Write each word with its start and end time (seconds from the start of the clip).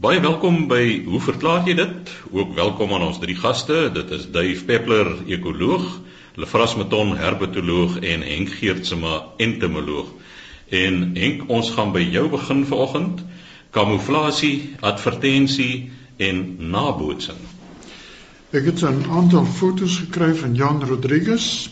Baie 0.00 0.16
welkom 0.24 0.62
by 0.64 1.02
Hoe 1.04 1.18
verklaar 1.20 1.66
jy 1.68 1.74
dit? 1.76 2.10
Ook 2.32 2.54
welkom 2.56 2.94
aan 2.96 3.02
ons 3.04 3.18
drie 3.20 3.34
gaste. 3.36 3.90
Dit 3.92 4.08
is 4.16 4.22
Dave 4.32 4.64
Peppler, 4.64 5.10
ekoloog, 5.28 5.84
Lefras 6.40 6.72
Meton, 6.80 7.10
herpetoloog 7.20 7.98
en 7.98 8.24
Henk 8.24 8.54
Geertsma, 8.62 9.18
entomoloog. 9.36 10.08
En 10.72 11.02
Henk, 11.20 11.44
ons 11.52 11.68
gaan 11.76 11.92
by 11.92 12.00
jou 12.00 12.30
begin 12.32 12.64
vanoggend. 12.70 13.20
Kamouflasie, 13.76 14.70
advertensie 14.80 15.90
en 16.16 16.40
nabootsing. 16.72 17.44
Ek 18.56 18.72
het 18.72 18.80
'n 18.80 19.04
aantal 19.04 19.44
foto's 19.44 19.98
gekry 20.00 20.32
van 20.34 20.54
Jan 20.54 20.80
Rodriguez. 20.80 21.68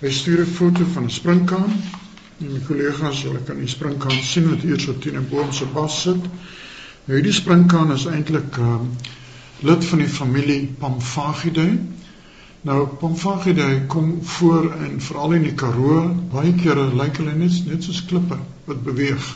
Hy 0.00 0.10
stuur 0.10 0.42
'n 0.42 0.54
foto 0.58 0.84
van 0.84 1.04
'n 1.04 1.18
springkaan. 1.20 1.70
En 2.40 2.52
my 2.52 2.58
kollegas, 2.66 3.22
julle 3.22 3.38
kan 3.46 3.58
die 3.58 3.70
springkaan 3.70 4.22
sien 4.22 4.50
wat 4.50 4.66
hier 4.66 4.80
so 4.80 4.98
teen 4.98 5.16
'n 5.16 5.28
boom 5.30 5.52
se 5.52 5.64
bas 5.66 6.02
sit. 6.02 6.26
Nou 7.10 7.18
hierdie 7.18 7.34
springkaan 7.34 7.88
is 7.90 8.04
eintlik 8.06 8.54
uh, 8.62 8.76
lid 9.66 9.84
van 9.84 9.98
die 9.98 10.10
familie 10.16 10.58
Pamphagidae. 10.78 11.72
Nou 12.62 12.84
Pamphagidae 13.00 13.80
kom 13.90 14.12
voor 14.22 14.68
en 14.76 15.00
veral 15.02 15.34
in 15.40 15.48
die 15.48 15.56
Karoo, 15.58 16.04
baie 16.30 16.52
kere 16.60 16.84
lyk 17.00 17.18
hulle 17.18 17.34
net 17.34 17.56
net 17.66 17.82
soos 17.82 18.04
klippe 18.06 18.38
wat 18.68 18.84
beweeg. 18.86 19.26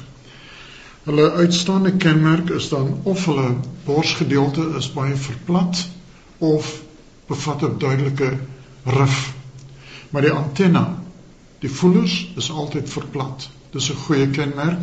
Hulle 1.08 1.26
uitstaande 1.40 1.96
kenmerk 2.06 2.54
is 2.60 2.70
dan 2.70 2.94
of 3.02 3.26
hulle 3.26 3.48
borsgedeelte 3.88 4.68
is 4.78 4.92
baie 4.94 5.18
verplat 5.26 5.82
of 6.38 6.70
bevat 7.26 7.66
'n 7.66 7.82
duidelike 7.82 8.30
rif. 9.00 9.20
Maar 10.14 10.30
die 10.30 10.36
antenna, 10.38 10.86
die 11.58 11.74
voelers 11.82 12.20
is 12.36 12.54
altyd 12.54 12.96
verplat. 12.98 13.50
Dis 13.74 13.90
'n 13.90 14.02
goeie 14.06 14.30
kenmerk 14.30 14.78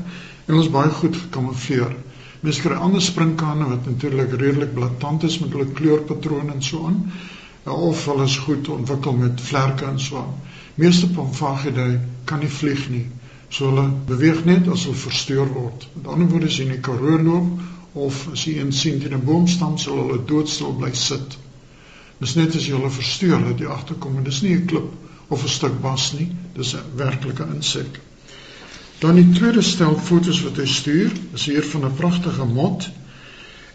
en 0.46 0.56
ons 0.56 0.74
baie 0.76 0.92
goed 1.00 1.16
gekamoufleer. 1.16 1.96
Mens 2.42 2.60
kry 2.62 2.74
ander 2.74 3.02
sprinkane 3.02 3.68
wat 3.70 3.86
natuurlik 3.86 4.32
redelik 4.42 4.74
blaatant 4.74 5.24
is 5.24 5.40
met 5.40 5.52
hulle 5.54 5.68
kleurpatrone 5.78 6.54
en 6.54 6.64
so 6.66 6.86
aan. 6.88 7.04
Of 7.64 8.06
hulle 8.10 8.24
is 8.26 8.38
goed 8.46 8.70
ontwikkel 8.74 9.14
met 9.14 9.42
vlerke 9.42 9.86
en 9.86 10.00
so 10.00 10.18
aan. 10.24 10.34
Meeste 10.76 11.10
Pamphagidae 11.10 12.00
kan 12.26 12.42
nie 12.42 12.50
vlieg 12.50 12.88
nie. 12.90 13.06
So 13.50 13.70
hulle 13.70 13.86
beweeg 14.10 14.42
net 14.46 14.68
as 14.74 14.88
hulle 14.88 14.98
versteur 15.04 15.54
word. 15.54 15.88
Met 15.94 16.10
ander 16.16 16.32
woorde 16.34 16.50
as 16.50 16.58
jy 16.58 16.66
in 16.66 16.76
die 16.78 16.82
Karoo 16.90 17.22
loop 17.22 18.02
of 18.08 18.26
as 18.32 18.48
jy 18.48 18.58
een 18.58 18.74
sien 18.74 19.00
teen 19.00 19.14
'n 19.20 19.26
boomstam 19.28 19.78
sal 19.78 20.02
hulle 20.02 20.22
doodstil 20.26 20.74
bly 20.82 20.94
sit. 20.98 21.38
Dis 22.22 22.36
net 22.40 22.56
as 22.56 22.66
jy 22.66 22.74
hulle 22.78 22.90
versteur 22.90 23.44
dat 23.50 23.60
jy 23.60 23.70
agterkom 23.70 24.18
en 24.18 24.24
dis 24.24 24.42
nie 24.42 24.56
'n 24.56 24.66
klip 24.66 24.90
of 25.28 25.44
'n 25.44 25.58
stuk 25.58 25.82
bas 25.82 26.14
nie, 26.14 26.32
dis 26.56 26.74
'n 26.74 26.96
werklike 26.96 27.46
insek. 27.54 28.02
Dan 29.02 29.18
die 29.18 29.30
tweede 29.34 29.62
stel 29.66 29.98
fotos 29.98 30.44
wat 30.46 30.60
hy 30.62 30.68
stuur, 30.70 31.12
is 31.34 31.46
hier 31.50 31.66
van 31.74 31.86
'n 31.86 31.96
pragtige 31.98 32.46
mot. 32.46 32.90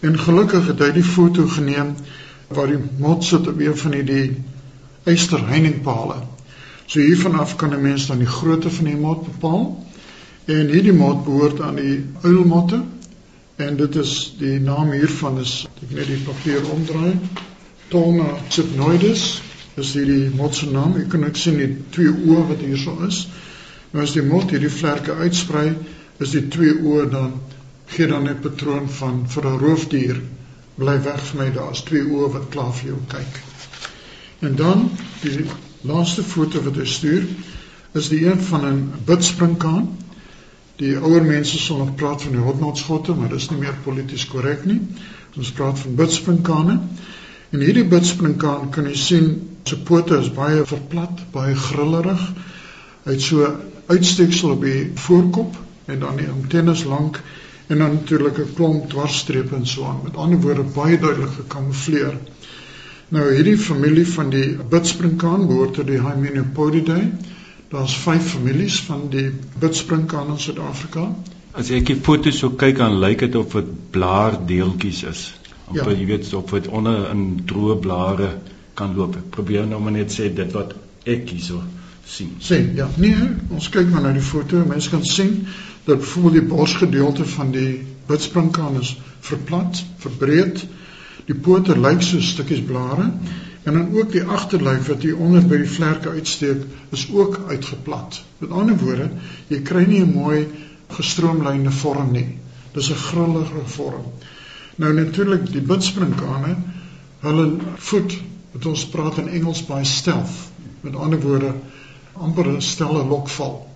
En 0.01 0.19
gelukkig 0.19 0.67
het 0.67 0.79
hy 0.79 0.91
die 0.93 1.05
foto 1.05 1.47
geneem 1.47 1.95
waar 2.49 2.67
die 2.71 2.83
mot 2.99 3.25
sit 3.25 3.49
op 3.49 3.61
een 3.61 3.77
van 3.77 3.91
die 3.91 4.37
eysterheiningpale. 5.05 6.23
So 6.87 7.01
hiervan 7.01 7.35
af 7.35 7.57
kan 7.57 7.75
'n 7.75 7.83
mens 7.83 8.07
dan 8.07 8.19
die 8.19 8.35
grootte 8.39 8.71
van 8.71 8.85
die 8.85 8.97
mot 8.97 9.25
bepaal. 9.25 9.85
En 10.45 10.69
hierdie 10.69 10.93
mot 10.93 11.25
behoort 11.25 11.61
aan 11.61 11.75
die 11.75 12.05
uilmotte 12.23 12.85
En 13.57 13.77
dit 13.77 13.95
is 13.97 14.35
die 14.39 14.59
naam 14.61 14.91
hiervan 14.93 15.39
is 15.41 15.53
ek 15.81 15.93
net 15.97 16.11
die 16.11 16.19
papier 16.27 16.65
omdraai. 16.75 17.15
Tona 17.89 18.27
cypnoides 18.53 19.23
is 19.81 19.93
hierdie 19.97 20.29
mot 20.37 20.53
se 20.55 20.69
naam. 20.69 20.99
Jy 21.01 21.07
kan 21.13 21.25
ook 21.25 21.39
sien 21.41 21.57
die 21.63 21.71
twee 21.95 22.13
oë 22.13 22.43
wat 22.51 22.61
hierso 22.61 22.99
is. 23.07 23.23
Nou 23.97 24.05
as 24.05 24.13
die 24.13 24.25
mot 24.27 24.51
hierdie 24.53 24.69
vlerke 24.69 25.17
uitsprei, 25.17 25.71
is 26.21 26.35
die 26.37 26.43
twee 26.53 26.75
oë 26.77 27.07
dan 27.15 27.39
gee 27.95 28.11
dan 28.11 28.29
'n 28.29 28.43
patroon 28.45 28.91
van 28.99 29.23
vir 29.35 29.47
'n 29.49 29.59
roofdier 29.63 30.21
bly 30.77 30.97
weg 31.09 31.21
vir 31.31 31.41
my 31.41 31.51
daar's 31.55 31.81
twee 31.89 32.05
oë 32.05 32.33
wat 32.33 32.51
klaar 32.53 32.73
vir 32.73 32.91
jou 32.91 32.99
kyk. 33.09 33.41
En 34.41 34.57
dan 34.57 34.91
die 35.23 35.47
laaste 35.81 36.23
foto 36.23 36.61
wat 36.61 36.77
hy 36.77 36.85
stuur 36.85 37.25
is 37.95 38.09
die 38.09 38.27
een 38.27 38.41
van 38.41 38.67
'n 38.67 38.93
bidspringkaan 39.07 39.89
Die 40.77 40.93
ouer 41.01 41.25
mense 41.25 41.57
sal 41.59 41.79
nog 41.81 41.95
praat 41.97 42.23
van 42.27 42.35
die 42.37 42.43
hotnotschotte, 42.45 43.15
maar 43.17 43.31
dis 43.33 43.49
nie 43.49 43.63
meer 43.63 43.77
polities 43.85 44.27
korrek 44.29 44.67
nie. 44.69 44.81
Ons 45.37 45.53
praat 45.57 45.79
van 45.81 45.95
bidspringkane. 45.97 46.75
En 47.55 47.63
hierdie 47.65 47.87
bidspringkaan 47.89 48.69
kan 48.75 48.85
jy 48.91 48.97
sien, 49.01 49.31
sy 49.65 49.79
pote 49.89 50.19
is 50.21 50.29
baie 50.37 50.67
verplat, 50.69 51.23
baie 51.33 51.55
grillerig. 51.57 52.21
Hy 53.07 53.15
het 53.15 53.25
so 53.25 53.49
uitsteeksel 53.87 54.51
op 54.51 54.65
die 54.67 54.91
voorkop 54.95 55.57
en 55.87 56.01
dan 56.03 56.17
die 56.17 56.29
antennes 56.29 56.85
lank 56.85 57.21
en 57.67 57.79
dan 57.79 57.93
natuurlik 57.93 58.39
'n 58.39 58.55
klomp 58.55 58.89
dwarsstrepe 58.91 59.55
en 59.55 59.67
so 59.67 59.85
aan. 59.85 60.01
Met 60.03 60.17
ander 60.17 60.41
woorde 60.41 60.63
baie 60.63 60.99
duidelik 60.99 61.31
gekamoufleer. 61.31 62.19
Nou 63.09 63.35
hierdie 63.35 63.59
familie 63.59 64.07
van 64.09 64.31
die 64.31 64.57
bidspringkaan 64.69 65.47
behoort 65.47 65.75
tot 65.75 65.87
die 65.87 66.01
Hymenopodidae. 66.01 67.11
Daar's 67.69 67.97
5 67.97 68.31
families 68.31 68.81
van 68.81 69.09
die 69.11 69.31
bidspringkaan 69.59 70.29
in 70.29 70.39
Suid-Afrika. 70.39 71.15
As 71.53 71.71
ek 71.71 71.87
die 71.87 71.97
foto's 71.97 72.39
so 72.39 72.51
kyk 72.51 72.79
dan 72.79 72.99
lyk 72.99 73.19
dit 73.19 73.35
of 73.35 73.53
dit 73.53 73.91
blaardeeltjies 73.91 75.03
is. 75.03 75.35
Of 75.69 75.75
ja. 75.75 75.91
jy 75.91 76.07
weet 76.07 76.35
of 76.35 76.51
dit 76.51 76.69
onder 76.69 77.11
in 77.11 77.43
droë 77.47 77.79
blare 77.81 78.37
kan 78.75 78.95
loop. 78.95 79.17
Ek 79.17 79.31
probeer 79.31 79.67
nou 79.67 79.81
maar 79.83 79.93
net 79.93 80.13
sê 80.13 80.35
dit 80.35 80.53
wat 80.53 80.75
ek 81.05 81.31
hierso 81.31 81.63
sien. 82.07 82.37
Sien, 82.39 82.75
ja. 82.75 82.89
Nee, 82.97 83.17
ons 83.51 83.69
kyk 83.69 83.91
maar 83.91 84.07
na 84.07 84.13
die 84.15 84.25
foto. 84.25 84.63
Mense 84.67 84.91
kan 84.91 85.05
sien 85.05 85.47
dat 85.85 85.99
byvoorbeeld 85.99 86.41
die 86.41 86.49
borsgedeelte 86.51 87.25
van 87.25 87.51
die 87.55 87.83
bidspringkaan 88.07 88.81
is 88.81 88.97
verplat, 89.21 89.83
verbreed. 90.03 90.65
Die 91.27 91.35
pote 91.35 91.75
lyk 91.79 92.03
so 92.03 92.21
stukkies 92.23 92.63
blare. 92.67 93.11
En 93.67 93.75
dan 93.75 93.91
ook 93.99 94.13
die 94.13 94.23
agterlyf 94.23 94.87
wat 94.87 95.03
hier 95.03 95.19
onder 95.19 95.43
by 95.43 95.59
die 95.59 95.71
vlerke 95.71 96.13
uitsteek, 96.15 96.63
is 96.95 97.09
ook 97.11 97.41
uitgeplat. 97.49 98.21
Met 98.39 98.51
ander 98.55 98.79
woorde, 98.79 99.11
jy 99.51 99.61
kry 99.67 99.83
nie 99.91 100.03
'n 100.05 100.13
mooi 100.15 100.47
gestroomlyne 100.95 101.71
vorm 101.71 102.13
nie. 102.13 102.39
Dis 102.73 102.91
'n 102.91 103.03
grillige 103.09 103.65
vorm. 103.65 104.07
Nou 104.77 104.93
natuurlik 104.95 105.51
die 105.53 105.61
bidspringkane, 105.61 106.57
hulle 107.21 107.47
voet, 107.77 108.19
wat 108.53 108.67
ons 108.67 108.87
praat 108.87 109.19
in 109.19 109.29
Engels 109.29 109.67
by 109.67 109.83
stealth. 109.83 110.37
Met 110.81 110.97
ander 110.97 111.21
woorde, 111.21 111.55
amper 112.21 112.49
'n 112.49 112.61
stelle 112.61 113.05
lokval. 113.05 113.67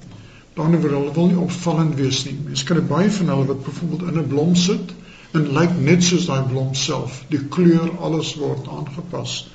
Ander 0.60 0.80
woorde, 0.80 0.96
hulle 0.96 1.12
wil 1.14 1.26
nie 1.26 1.38
opvallend 1.40 1.94
wees 1.96 2.24
nie. 2.26 2.34
Mens 2.44 2.62
kry 2.68 2.82
baie 2.84 3.10
van 3.10 3.28
hulle 3.32 3.46
wat 3.48 3.62
byvoorbeeld 3.64 4.02
in 4.10 4.18
'n 4.18 4.28
blom 4.28 4.54
sit 4.54 4.92
en 5.38 5.46
lyk 5.56 5.78
net 5.78 6.02
soos 6.04 6.26
daai 6.26 6.42
blom 6.48 6.74
self. 6.74 7.24
Die 7.28 7.40
kleur, 7.54 7.90
alles 8.00 8.34
word 8.34 8.68
aangepas. 8.68 9.46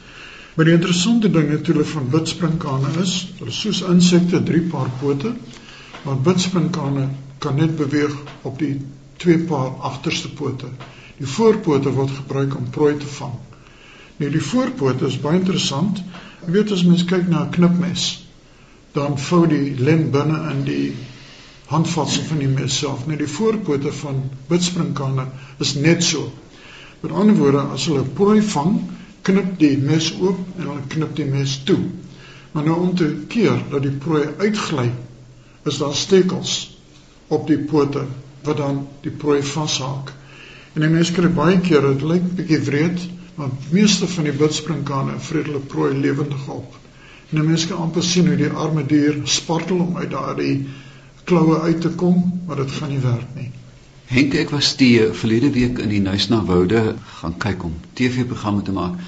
Maar 0.55 0.65
die 0.65 0.73
interessante 0.73 1.31
ding 1.31 1.49
natuurlik 1.49 1.87
van 1.87 2.09
witspringkane 2.09 2.87
is, 3.01 3.13
hulle 3.37 3.49
is 3.49 3.59
soos 3.59 3.81
insekte, 3.81 4.43
drie 4.43 4.61
paar 4.61 4.89
pote, 4.99 5.33
maar 6.03 6.21
witspringkane 6.23 7.09
kan 7.37 7.55
net 7.55 7.75
beweeg 7.75 8.15
op 8.41 8.59
die 8.59 8.81
twee 9.17 9.37
paar 9.37 9.75
agterste 9.79 10.29
pote. 10.33 10.65
Die 11.17 11.27
voorpote 11.27 11.91
word 11.91 12.11
gebruik 12.11 12.55
om 12.55 12.69
prooi 12.69 12.97
te 12.97 13.07
vang. 13.19 13.35
Nou 14.17 14.31
die 14.31 14.41
voorpote 14.41 15.05
is 15.05 15.19
baie 15.19 15.39
interessant. 15.39 16.01
Jy 16.45 16.51
weet 16.51 16.71
as 16.71 16.83
mens 16.83 17.05
kyk 17.05 17.27
na 17.27 17.43
'n 17.43 17.49
knipmes, 17.49 18.24
dan 18.95 19.19
vou 19.19 19.43
die 19.51 19.75
lem 19.77 20.09
binne 20.11 20.39
in 20.51 20.63
die 20.67 20.93
handvatsel 21.69 22.23
van 22.29 22.41
die 22.43 22.49
mes 22.51 22.77
self. 22.79 23.05
Nou 23.07 23.17
die 23.19 23.29
voorpote 23.29 23.91
van 24.01 24.23
witspringkane 24.49 25.27
is 25.63 25.75
net 25.75 26.03
so. 26.03 26.29
Met 27.01 27.11
ander 27.11 27.35
woorde, 27.37 27.65
as 27.75 27.87
hulle 27.89 28.05
prooi 28.17 28.41
vang, 28.41 28.77
knip 29.25 29.55
die 29.59 29.75
mes 29.81 30.11
oop 30.21 30.39
en 30.59 30.69
dan 30.69 30.85
knip 30.93 31.15
die 31.17 31.27
mes 31.27 31.57
toe. 31.67 31.81
Maar 32.53 32.69
nou 32.69 32.77
om 32.85 32.93
te 32.95 33.09
keer 33.27 33.59
dat 33.71 33.83
die 33.83 33.95
prooi 34.05 34.23
uitgly, 34.39 34.87
is 35.65 35.81
daar 35.81 35.95
stekels 35.97 36.53
op 37.27 37.47
die 37.49 37.59
pote 37.59 38.05
wat 38.45 38.61
dan 38.61 38.85
die 39.03 39.11
prooi 39.11 39.41
vashaak. 39.43 40.13
En 40.75 40.85
die 40.85 40.91
mes 40.93 41.11
kry 41.11 41.31
baie 41.33 41.59
keer 41.65 41.83
dit 41.89 42.05
lyk 42.05 42.25
bietjie 42.37 42.61
wreed, 42.69 43.05
want 43.35 43.71
meeste 43.75 44.07
van 44.07 44.29
die 44.29 44.35
bidspringkane 44.37 45.17
vreet 45.19 45.49
hulle 45.49 45.63
prooi 45.73 45.91
lewendig 45.97 46.47
op. 46.53 46.84
En 47.35 47.41
die 47.41 47.49
mens 47.49 47.63
kan 47.67 47.81
amper 47.83 48.03
sien 48.07 48.29
hoe 48.31 48.37
die 48.39 48.49
arme 48.63 48.85
dier 48.87 49.15
spartel 49.27 49.81
om 49.83 49.97
uit 49.99 50.11
daardie 50.11 50.53
kloue 51.27 51.57
uit 51.65 51.81
te 51.83 51.89
kom, 51.99 52.21
maar 52.47 52.61
dit 52.61 52.69
gaan 52.71 52.93
nie 52.93 52.99
werk 53.03 53.33
nie. 53.35 53.47
Henk 54.11 54.37
ek 54.39 54.53
was 54.55 54.69
die 54.79 54.93
verlede 55.21 55.49
week 55.51 55.81
in 55.83 55.89
die 55.91 55.99
Nuisna 56.05 56.37
Woude 56.47 56.83
gaan 57.17 57.33
kyk 57.43 57.65
om 57.67 57.73
TV-programme 57.99 58.63
te 58.63 58.75
maak. 58.77 59.01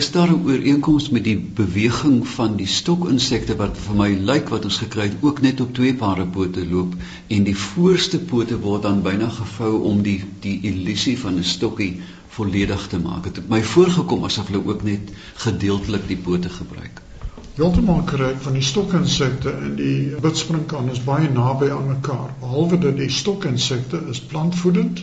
Is 0.00 0.10
daar 0.12 0.28
'n 0.34 0.44
ooreenkoms 0.50 1.08
met 1.16 1.24
die 1.24 1.38
beweging 1.60 2.18
van 2.28 2.58
die 2.58 2.66
stokinsekte 2.66 3.56
wat 3.56 3.80
vir 3.86 3.96
my 4.02 4.08
lyk 4.32 4.52
wat 4.52 4.68
ons 4.68 4.80
gekry 4.84 5.06
het 5.08 5.24
ook 5.28 5.40
net 5.40 5.60
op 5.64 5.72
twee 5.78 5.94
pare 6.02 6.26
pote 6.26 6.66
loop 6.74 6.92
en 7.28 7.48
die 7.48 7.56
voorste 7.56 8.18
pote 8.18 8.58
word 8.66 8.82
dan 8.82 9.00
byna 9.02 9.30
gevou 9.38 9.72
om 9.92 10.02
die 10.02 10.18
die 10.40 10.58
illusie 10.72 11.16
van 11.18 11.40
'n 11.40 11.48
stokkie 11.54 11.94
volledig 12.36 12.86
te 12.88 12.98
maak. 12.98 13.24
Dit 13.24 13.36
het 13.36 13.48
my 13.48 13.62
voorgekom 13.62 14.24
asof 14.24 14.52
hulle 14.52 14.66
ook 14.66 14.82
net 14.82 15.16
gedeeltelik 15.46 16.06
die 16.08 16.20
pote 16.28 16.52
gebruik. 16.58 17.02
Heeltemal 17.52 18.06
korrek 18.08 18.38
van 18.40 18.54
die 18.56 18.64
stokinsekte 18.64 19.50
en 19.52 19.74
die 19.76 20.16
bidspringkaan 20.24 20.86
is 20.88 21.02
baie 21.04 21.26
naby 21.28 21.66
aan 21.74 21.90
mekaar. 21.90 22.30
Behalwe 22.40 22.78
dat 22.80 22.96
die 22.96 23.10
stokinsekte 23.12 23.98
is 24.08 24.22
plantvoedend, 24.30 25.02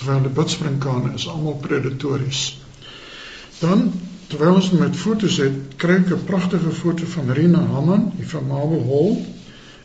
terwyl 0.00 0.22
die 0.24 0.32
bidspringkane 0.38 1.12
is 1.18 1.26
almal 1.28 1.58
predatories. 1.60 2.40
Dan 3.58 3.90
terwyl 4.32 4.56
ons 4.62 4.70
met 4.72 4.96
foto's 4.96 5.36
het, 5.42 5.76
kry 5.76 5.98
ek 6.00 6.14
'n 6.16 6.24
pragtige 6.30 6.72
foto 6.78 7.10
van 7.16 7.34
Rina 7.40 7.60
Hamman 7.74 8.08
hier 8.16 8.30
van 8.30 8.48
Marble 8.48 8.80
Hall. 8.88 9.20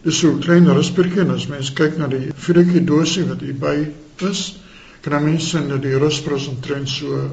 Dis 0.08 0.20
so 0.20 0.32
'n 0.32 0.40
klein 0.40 0.72
rusperkie 0.80 1.26
en 1.26 1.36
as 1.36 1.50
mens 1.52 1.74
kyk 1.74 1.98
na 1.98 2.08
die 2.08 2.32
vuurtjie 2.46 2.86
dosie 2.86 3.26
wat 3.28 3.44
hier 3.44 3.60
by 3.60 3.76
is, 4.32 4.56
kan 5.02 5.24
mens 5.24 5.50
sien 5.50 5.68
dat 5.68 5.82
die 5.82 5.98
rusprys 5.98 6.48
omtrent 6.48 6.90
so 6.90 7.32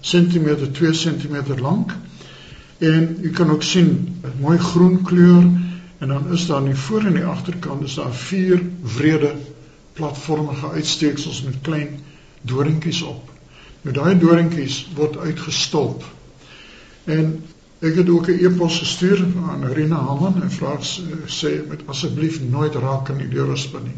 sentimeter 0.00 0.72
2 0.72 0.92
cm 0.92 1.60
lank. 1.60 1.92
En 2.84 3.04
jy 3.22 3.30
kan 3.32 3.50
ook 3.50 3.62
sien 3.62 3.90
'n 4.22 4.40
mooi 4.40 4.58
groen 4.58 5.02
kleur 5.02 5.44
en 5.98 6.08
dan 6.08 6.32
is 6.32 6.46
daar 6.46 6.56
aan 6.56 6.64
die 6.64 6.82
voor 6.86 7.04
en 7.04 7.14
die 7.14 7.24
agterkant 7.24 7.84
is 7.84 7.94
daar 7.94 8.14
vier 8.14 8.62
wrede 8.96 9.34
platformige 9.92 10.70
uitsteeksels 10.70 11.42
met 11.42 11.60
klein 11.62 12.00
doringkies 12.42 13.02
op. 13.02 13.30
Nou 13.82 13.94
daai 13.96 14.18
doringkies 14.18 14.88
word 14.94 15.16
uitgestulp. 15.16 16.04
En 17.04 17.42
ek 17.78 17.94
het 17.94 18.08
ook 18.08 18.28
'n 18.28 18.44
e-pos 18.44 18.78
gestuur 18.78 19.24
aan 19.48 19.64
Rina 19.72 19.96
Hamman 19.96 20.42
en 20.42 20.50
vra 20.50 20.76
sê 21.26 21.68
met 21.68 21.86
asseblief 21.86 22.40
nooit 22.50 22.74
raak 22.74 23.10
aan 23.10 23.18
die 23.18 23.28
deurruspe 23.28 23.80
nie. 23.84 23.96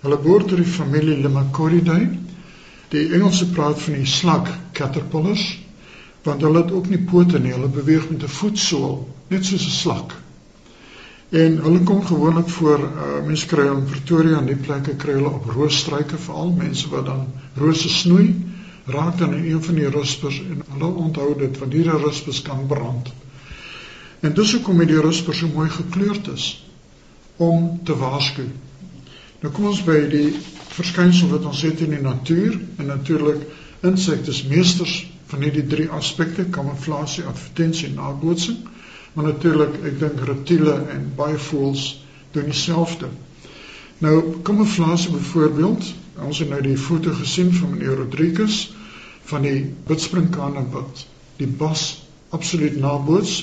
Hulle 0.00 0.18
behoort 0.18 0.48
tot 0.48 0.56
die 0.56 0.66
familie 0.66 1.16
Limacoridae. 1.16 2.08
Die 2.88 3.12
Engelse 3.12 3.50
praat 3.50 3.82
van 3.82 3.92
die 3.92 4.06
slug 4.06 4.58
caterpillars 4.72 5.63
want 6.24 6.42
hulle 6.42 6.62
het 6.62 6.72
ook 6.72 6.88
nie 6.88 7.00
pote 7.04 7.38
nie, 7.38 7.52
hulle 7.52 7.68
beweeg 7.68 8.08
met 8.10 8.22
'n 8.22 8.36
voetsool, 8.38 9.08
net 9.28 9.44
soos 9.44 9.66
'n 9.66 9.78
slak. 9.80 10.14
En 11.30 11.58
hulle 11.62 11.82
kom 11.82 12.04
gewoonlik 12.04 12.48
voor 12.48 12.78
uh, 12.78 13.26
mense 13.26 13.46
kry 13.46 13.66
in 13.66 13.84
Pretoria 13.84 14.38
en 14.38 14.46
die 14.46 14.56
plekke 14.56 14.96
kry 14.96 15.12
hulle 15.12 15.30
op 15.30 15.48
roosstruike 15.50 16.18
veral 16.18 16.52
mense 16.52 16.88
wat 16.88 17.06
dan 17.06 17.26
rose 17.54 17.88
snoei 17.88 18.34
raak 18.84 19.18
dan 19.18 19.32
een 19.32 19.62
van 19.62 19.74
die 19.74 19.88
ruspers 19.88 20.40
en 20.40 20.62
hulle 20.68 20.92
onthou 21.06 21.38
dit 21.38 21.58
want 21.58 21.72
hierdie 21.72 21.98
ruspers 22.04 22.42
kan 22.42 22.66
brand. 22.66 23.12
En 24.20 24.34
dis 24.34 24.52
hoekom 24.52 24.86
die 24.86 25.00
ruspers 25.00 25.38
so 25.38 25.48
mooi 25.54 25.68
gekleurd 25.70 26.28
is 26.32 26.66
om 27.36 27.80
te 27.84 27.96
waarsku. 27.96 28.44
Nou 29.40 29.52
kom 29.52 29.66
ons 29.72 29.82
by 29.84 29.96
die 30.08 30.36
verskynsel 30.76 31.28
wat 31.28 31.44
ons 31.44 31.62
het 31.62 31.80
in 31.80 31.96
die 31.96 32.04
natuur 32.04 32.60
en 32.76 32.86
natuurlik 32.86 33.42
insekte 33.82 34.32
meesters 34.48 35.13
van 35.26 35.42
hierdie 35.42 35.66
drie 35.66 35.88
aspekte 35.88 36.44
kamouflasie, 36.44 37.24
advertensie 37.24 37.88
en 37.88 37.94
nabootsing. 38.00 38.58
Maar 39.14 39.24
natuurlik, 39.30 39.76
ek 39.86 39.98
dink 40.00 40.24
reptiele 40.28 40.74
en 40.94 41.12
baie 41.16 41.38
voëls 41.48 41.84
doen 42.34 42.50
dieselfde. 42.50 43.08
Nou, 44.02 44.16
kamouflasie 44.42 45.12
byvoorbeeld, 45.14 45.92
ons 46.26 46.38
het 46.38 46.50
nou 46.50 46.60
die 46.62 46.76
foto 46.78 47.12
gesien 47.14 47.52
van 47.54 47.76
meneer 47.76 47.96
Rodriguez 48.02 48.64
van 49.30 49.46
die 49.46 49.60
witspringkane 49.88 50.66
wat 50.74 51.06
die 51.38 51.48
bas 51.48 51.84
absoluut 52.34 52.76
naboots. 52.80 53.38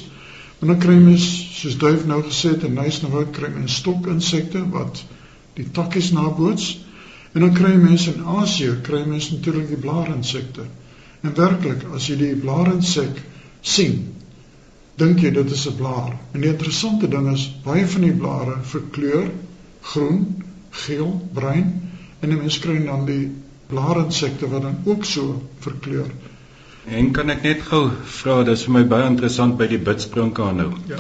En 0.62 0.68
dan 0.68 0.78
kry 0.78 0.98
mens, 1.02 1.26
soos 1.58 1.78
Duif 1.82 2.06
nou 2.06 2.22
gesê 2.28 2.54
het, 2.54 2.68
'n 2.68 2.74
nice 2.74 3.08
nou 3.08 3.26
kry 3.32 3.50
mens 3.50 3.76
stokinsekte 3.76 4.70
wat 4.70 5.04
die 5.54 5.72
takkies 5.72 6.12
naboots. 6.12 6.80
En 7.32 7.42
dan 7.42 7.54
kry 7.54 7.74
mense 7.76 8.14
in 8.14 8.24
Asië, 8.26 8.76
kry 8.84 9.04
mense 9.08 9.34
natuurlik 9.34 9.68
die 9.68 9.78
blaarinsekte. 9.78 10.66
En 11.22 11.36
werklik, 11.38 11.86
as 11.94 12.08
jy 12.10 12.18
die 12.18 12.36
blaarinsek 12.36 13.22
sien, 13.62 14.00
dink 14.98 15.22
jy 15.22 15.32
dit 15.36 15.52
is 15.52 15.68
'n 15.70 15.78
blaar. 15.78 16.18
En 16.34 16.42
die 16.42 16.50
interessante 16.50 17.08
ding 17.08 17.30
is, 17.34 17.46
baie 17.64 17.86
van 17.88 18.02
die 18.02 18.18
blare 18.24 18.58
verkleur 18.74 19.30
groen, 19.82 20.44
geel, 20.72 21.22
bruin 21.34 21.72
en 22.22 22.38
mense 22.38 22.60
kry 22.62 22.78
dan 22.86 23.06
die 23.06 23.32
blaarinsekte 23.72 24.50
wat 24.52 24.62
dan 24.62 24.78
ook 24.86 25.06
so 25.06 25.42
verkleur. 25.60 26.12
En 26.90 27.12
kan 27.12 27.30
ek 27.30 27.44
net 27.44 27.62
gou 27.70 27.90
vra, 28.20 28.44
dit 28.44 28.58
is 28.58 28.64
vir 28.66 28.74
my 28.74 28.84
baie 28.94 29.10
interessant 29.10 29.58
by 29.58 29.68
die 29.68 29.82
bidsprinkaan 29.90 30.58
nou. 30.58 30.72
Ja. 30.90 30.98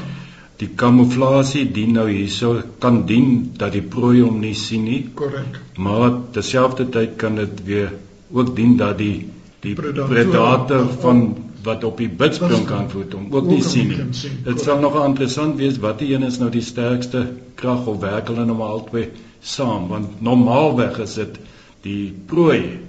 Die 0.61 0.69
kamouflasie 0.77 1.65
dien 1.73 1.95
nou 1.97 2.05
hierso 2.09 2.61
kan 2.79 3.05
dien 3.09 3.53
dat 3.57 3.73
die 3.73 3.81
prooi 3.81 4.21
hom 4.21 4.39
nie 4.43 4.53
sien 4.53 4.83
nie. 4.85 4.99
Korrek. 5.17 5.57
Maar 5.77 6.19
terselfdertyd 6.35 7.15
kan 7.17 7.39
dit 7.41 7.63
weer 7.65 7.93
ook 8.31 8.55
dien 8.55 8.77
dat 8.77 8.99
die 9.01 9.25
die 9.61 9.73
Predator, 9.77 10.07
predator 10.09 10.87
van 11.01 11.23
wat 11.63 11.83
op 11.83 11.99
die 12.01 12.09
bidspring 12.09 12.65
kan 12.65 12.87
voet 12.89 13.13
om 13.13 13.27
ook 13.29 13.47
nie 13.47 13.61
sien 13.63 13.91
nie 13.91 13.97
kan 13.97 14.13
Dit 14.43 14.61
sal 14.63 14.79
nog 14.81 14.97
interessant 15.05 15.59
wees 15.61 15.77
watter 15.83 16.09
een 16.09 16.23
is 16.25 16.39
nou 16.41 16.49
die 16.53 16.63
sterkste 16.65 17.25
krag 17.55 17.85
of 17.87 17.99
werk 18.01 18.31
hulle 18.31 18.45
nou 18.45 18.57
maar 18.57 18.77
albei 18.77 19.09
saam 19.41 19.87
want 19.91 20.21
normaalweg 20.21 20.97
is 21.05 21.13
dit 21.19 21.37
die 21.85 22.13
prooi 22.25 22.79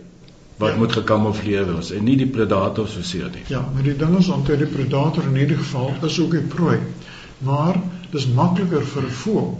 wat 0.56 0.70
Ja. 0.70 0.76
moet 0.76 0.92
gekamoufleer 0.92 1.66
word 1.72 1.90
en 1.90 2.04
nie 2.04 2.16
die 2.16 2.30
predator 2.30 2.88
so 2.88 3.02
seer 3.02 3.30
nie. 3.34 3.42
Ja, 3.48 3.60
maar 3.74 3.82
die 3.82 3.96
ding 3.96 4.18
is 4.18 4.28
onthou 4.28 4.56
die 4.56 4.66
predator 4.66 5.24
in 5.24 5.36
hierdie 5.36 5.56
geval 5.56 5.92
is 6.02 6.20
ook 6.20 6.30
die 6.30 6.46
prooi. 6.54 6.78
Maar 7.38 7.80
dis 8.12 8.26
makliker 8.26 8.84
vir 8.94 9.02
'n 9.02 9.16
voël 9.24 9.58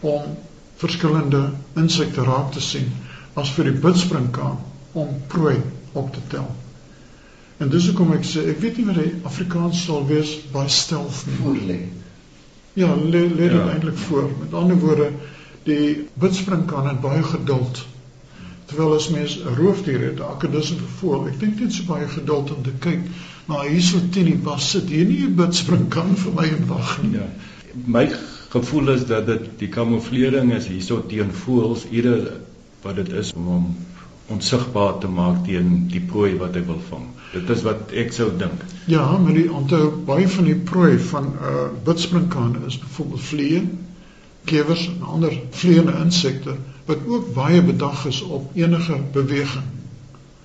om 0.00 0.22
verskillende 0.76 1.50
insekte 1.76 2.24
raak 2.24 2.52
te 2.52 2.60
sien 2.60 2.92
as 3.34 3.50
vir 3.50 3.64
die 3.64 3.80
bidspringkaan 3.80 4.58
om 4.92 5.08
prooi 5.28 5.56
op 5.92 6.12
te 6.12 6.20
tel. 6.28 6.50
En 7.60 7.68
dis 7.68 7.86
hoekom 7.86 8.12
ek 8.12 8.24
sê 8.24 8.46
ek 8.48 8.60
weet 8.62 8.78
nie 8.80 8.86
wat 8.88 8.98
die 9.02 9.12
Afrikaans 9.28 9.84
sal 9.84 10.06
wees 10.08 10.30
by 10.52 10.64
stealth 10.66 11.26
nie. 11.26 11.36
Voorlê. 11.42 11.80
Ja, 12.78 12.94
lê 12.96 13.26
lê 13.28 13.48
dit 13.48 13.52
Ja. 13.52 13.70
eintlik 13.72 13.98
voor. 14.06 14.30
Met 14.40 14.54
ander 14.54 14.78
woorde, 14.78 15.10
die 15.64 16.06
bidspringkaan 16.14 16.88
het 16.88 17.00
baie 17.00 17.22
geduld. 17.22 17.86
Terwyl 18.66 18.94
as 18.94 19.08
mens 19.10 19.36
'n 19.38 19.54
roofdier 19.58 20.00
het, 20.00 20.18
'n 20.18 20.22
akedus 20.22 20.70
of 20.70 20.80
'n 20.80 20.94
voël, 21.00 21.26
ek 21.28 21.40
dink 21.40 21.60
net 21.60 21.72
so 21.72 21.84
baie 21.84 22.08
geduld 22.08 22.54
om 22.56 22.62
te 22.62 22.72
kyk. 22.78 23.00
Maar 23.46 23.66
hierso 23.66 23.98
teen 24.10 24.24
die 24.24 24.36
bas 24.36 24.70
sit 24.70 24.88
hier 24.88 25.04
nie 25.06 25.26
'n 25.26 25.34
bidspringkaan 25.34 26.16
vir 26.16 26.32
my 26.32 26.48
en 26.48 26.66
wag 26.66 27.02
nie. 27.02 27.12
Ja. 27.12 27.28
My 27.84 28.10
gevoel 28.48 28.88
is 28.88 29.06
dat 29.06 29.26
dit 29.26 29.40
die 29.58 29.68
kamouflering 29.68 30.52
is 30.52 30.66
hierso 30.66 31.06
teen 31.06 31.32
voëls 31.32 31.84
eerder 31.90 32.32
wat 32.82 32.96
dit 32.96 33.08
is 33.08 33.32
om 33.32 33.46
hom 33.46 33.76
onsigbaar 34.30 34.98
te 34.98 35.08
maak 35.08 35.44
teen 35.46 35.88
die 35.90 36.00
prooi 36.00 36.36
wat 36.38 36.54
hy 36.54 36.62
wil 36.66 36.80
vang. 36.88 37.06
Dit 37.32 37.50
is 37.50 37.62
wat 37.62 37.92
ek 37.94 38.12
sou 38.12 38.30
dink. 38.38 38.62
Ja, 38.86 39.04
maar 39.18 39.34
die 39.34 39.48
onthou 39.52 39.90
baie 40.06 40.28
van 40.28 40.44
die 40.44 40.54
prooi 40.70 40.98
van 40.98 41.24
'n 41.24 41.50
uh, 41.52 41.66
bidspringkaan 41.84 42.56
is 42.66 42.78
byvoorbeeld 42.78 43.20
vliee, 43.22 43.62
kewers 44.44 44.86
en 44.88 45.02
ander 45.02 45.40
vliegende 45.50 45.92
insekte 46.04 46.56
wat 46.86 46.98
ook 47.06 47.34
baie 47.34 47.62
bedag 47.62 48.06
is 48.06 48.22
op 48.22 48.50
enige 48.56 48.96
beweging. 49.12 49.64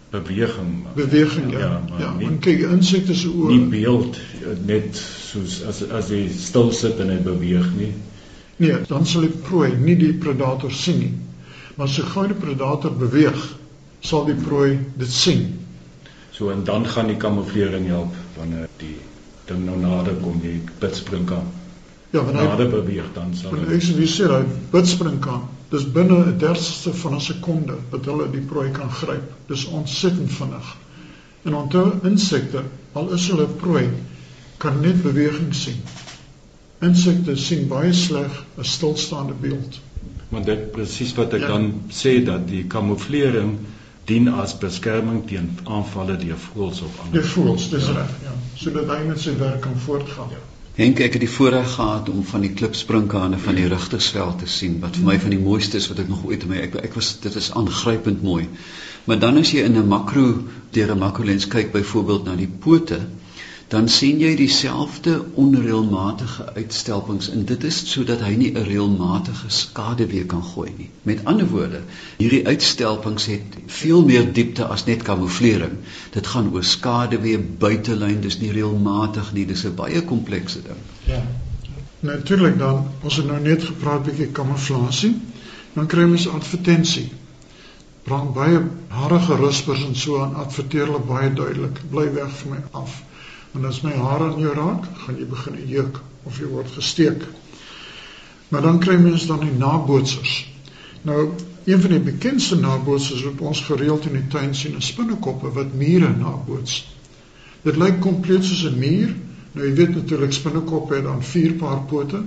Beweging. 0.10 0.86
Beweging 0.96 1.52
ja. 1.52 1.60
Ja, 1.60 1.81
maar 1.90 2.00
ja 2.02 2.14
nie- 2.18 2.28
want 2.28 2.40
kyk 2.40 2.59
insekte 2.59 3.16
se 3.16 3.28
oë. 3.28 3.48
nie 3.48 3.66
beeld 3.69 4.18
net 4.66 4.95
soos 5.31 5.64
as 5.64 5.83
as 5.90 6.09
hy 6.09 6.28
stil 6.38 6.71
sit 6.71 7.00
en 7.00 7.09
hy 7.09 7.18
beweeg 7.24 7.71
nie. 7.78 7.94
Nee, 8.57 8.76
dan 8.88 9.06
sal 9.06 9.21
die 9.21 9.30
prooi 9.50 9.74
nie 9.78 9.95
die 9.98 10.14
predator 10.14 10.71
sien 10.71 11.00
nie. 11.00 11.14
Maar 11.76 11.88
as 11.88 11.98
'n 12.00 12.06
goue 12.14 12.33
predator 12.33 12.92
beweeg, 12.92 13.56
sal 14.06 14.26
die 14.30 14.38
prooi 14.38 14.80
dit 14.97 15.12
sien. 15.12 15.45
So 16.31 16.50
en 16.54 16.64
dan 16.64 16.85
gaan 16.88 17.07
die 17.07 17.18
kamouflering 17.18 17.88
help 17.88 18.14
wanneer 18.38 18.68
die 18.78 18.97
ding 19.50 19.66
nou 19.66 19.78
nader 19.78 20.18
kom, 20.21 20.40
die 20.42 20.59
pitspring 20.80 21.26
kan 21.30 21.45
Ja, 22.16 22.21
hy 22.24 22.31
nader 22.31 22.69
beweeg 22.71 23.07
dan 23.16 23.33
sal 23.35 23.56
hy 23.57 23.76
ek 23.76 23.85
wie 23.97 24.07
sê 24.07 24.30
hy 24.31 24.44
bidspring 24.71 25.18
kan. 25.24 25.47
Dis 25.71 25.83
binne 25.97 26.21
'n 26.24 26.38
dertigste 26.40 26.94
van 27.02 27.16
'n 27.18 27.24
sekonde 27.28 27.76
wat 27.92 28.06
hulle 28.06 28.28
die 28.31 28.44
prooi 28.52 28.69
kan 28.71 28.92
gryp. 29.00 29.26
Dis 29.47 29.66
ontsettend 29.66 30.31
vinnig. 30.31 30.69
En 31.44 31.56
onthou 31.56 31.92
insekte, 32.04 32.64
al 32.94 33.12
is 33.18 33.28
hulle 33.30 33.47
prooi, 33.47 33.90
kan 34.57 34.80
net 34.81 35.02
beweging 35.04 35.54
sien. 35.56 35.81
Insekte 36.81 37.35
sien 37.35 37.68
baie 37.68 37.94
sleg 37.94 38.31
'n 38.57 38.64
stilstaande 38.64 39.33
beeld. 39.42 39.81
want 40.30 40.45
dit 40.45 40.71
presies 40.71 41.14
wat 41.16 41.33
ek 41.33 41.42
Ja. 41.42 41.47
dan 41.47 41.81
sê 41.90 42.24
dat 42.26 42.47
die 42.47 42.64
kamouflering 42.64 43.59
dien 44.06 44.28
as 44.28 44.57
beskerming 44.62 45.24
teen 45.28 45.50
aanvalle 45.64 46.18
deur 46.21 46.38
voëls 46.38 46.81
of 46.85 47.00
ander. 47.04 47.24
voels, 47.35 47.69
dis 47.69 47.88
reg, 47.97 48.12
ja, 48.24 48.33
sodat 48.56 48.92
hy 48.94 49.00
met 49.07 49.19
sy 49.19 49.33
werk 49.40 49.62
kan 49.66 49.78
voortgaan. 49.85 50.30
Ja. 50.35 50.44
Henk, 50.76 51.00
ek 51.00 51.14
het 51.16 51.24
die 51.24 51.31
voorreg 51.31 51.69
gehad 51.71 52.09
om 52.12 52.24
van 52.28 52.42
die 52.44 52.52
klipsprinkane 52.52 53.38
van 53.40 53.56
die 53.56 53.68
Rigtersveld 53.71 54.42
te 54.44 54.50
sien 54.52 54.81
wat 54.81 54.97
vir 55.00 55.06
my 55.07 55.16
van 55.24 55.31
die 55.31 55.40
mooiste 55.40 55.80
is 55.80 55.88
wat 55.88 56.02
ek 56.04 56.09
nog 56.12 56.26
ooit 56.28 56.44
in 56.44 56.52
my 56.52 56.57
ek 56.66 56.76
ek 56.81 56.97
was 57.00 57.14
dit 57.24 57.38
is 57.40 57.47
aangrypend 57.56 58.26
mooi. 58.28 58.50
Maar 59.07 59.21
dan 59.21 59.40
as 59.40 59.54
jy 59.56 59.64
in 59.64 59.78
'n 59.80 59.88
makro 59.88 60.26
deur 60.76 60.92
'n 60.92 61.00
makrolens 61.00 61.47
kyk 61.47 61.71
byvoorbeeld 61.71 62.26
na 62.26 62.35
die 62.35 62.52
pote, 62.66 63.00
dan 63.68 63.88
sien 63.90 64.19
jy 64.22 64.36
dieselfde 64.38 65.14
onreëlmatige 65.42 66.44
uitstelpings 66.54 67.30
en 67.34 67.45
dit 67.50 67.64
is 67.64 67.80
sodat 67.92 68.22
hy 68.22 68.36
nie 68.38 68.52
'n 68.52 68.66
reëlmatige 68.68 69.50
skade 69.50 70.06
weer 70.12 70.26
kan 70.26 70.44
gooi 70.44 70.74
nie. 70.78 70.90
Met 71.02 71.24
ander 71.26 71.48
woorde, 71.48 71.81
hierdie 72.18 72.45
uitstelpings 72.45 73.26
het 73.26 73.57
veel 73.66 74.06
meer 74.06 74.34
diepte 74.34 74.66
as 74.66 74.86
net 74.86 75.02
kamouflering. 75.02 75.74
Dit 76.12 76.28
gaan 76.28 76.52
oor 76.54 76.64
skade 76.64 77.19
weer 77.22 77.42
buitelyn, 77.42 78.22
dis 78.22 78.40
nie 78.40 78.52
reëlmatig 78.52 79.34
nie, 79.34 79.45
dis 79.45 79.66
'n 79.66 79.76
baie 79.76 80.02
komplekse 80.04 80.62
ding. 80.62 80.81
Ja. 81.04 81.24
Natuurlik 82.00 82.57
dan, 82.57 82.88
ons 83.04 83.16
het 83.16 83.26
nou 83.26 83.40
net 83.42 83.64
gepraat 83.64 84.04
bietjie 84.04 84.28
kamouflasie. 84.28 85.16
Dan 85.74 85.88
kry 85.88 86.04
mens 86.04 86.28
advertensie. 86.28 87.12
brand 88.04 88.34
baie 88.34 88.62
harige 88.88 89.36
rispers 89.36 89.86
en 89.86 89.95
so 89.95 90.19
aan 90.22 90.36
adverteer 90.36 90.86
hulle 90.86 91.00
baie 91.00 91.34
duidelik 91.34 91.80
bly 91.90 92.14
weg 92.14 92.38
van 92.38 92.52
my 92.52 92.57
af 92.72 93.02
want 93.56 93.66
as 93.66 93.81
my 93.83 93.94
hare 93.95 94.33
aan 94.33 94.42
jou 94.44 94.54
raak 94.54 94.88
gaan 95.06 95.16
jy 95.16 95.26
begin 95.31 95.59
jeuk 95.69 96.00
of 96.28 96.40
jy 96.42 96.47
word 96.52 96.71
gesteek. 96.76 97.21
Maar 98.52 98.66
dan 98.68 98.81
kry 98.83 98.97
mense 99.00 99.30
dan 99.30 99.45
die 99.45 99.54
nabootsers. 99.56 100.33
Nou 101.07 101.30
een 101.66 101.80
van 101.81 101.94
die 101.95 102.02
bekendste 102.04 102.57
nabootsers 102.59 103.24
wat 103.24 103.40
ons 103.42 103.62
gereeld 103.69 104.09
in 104.09 104.19
die 104.19 104.28
tuin 104.33 104.52
sien 104.56 104.76
is 104.78 104.90
spinnekoppe 104.92 105.54
wat 105.56 105.71
mure 105.74 106.12
naboots. 106.18 106.81
Dit 107.64 107.80
lyk 107.80 108.02
kompleet 108.04 108.44
soos 108.44 108.66
'n 108.68 108.80
muur 108.80 109.16
nou 109.56 109.68
jy 109.68 109.74
weet 109.76 109.95
natuurlik 109.95 110.33
spinnekoppe 110.35 110.95
het 110.95 111.07
dan 111.07 111.24
vier 111.24 111.54
paar 111.54 111.80
pote 111.88 112.19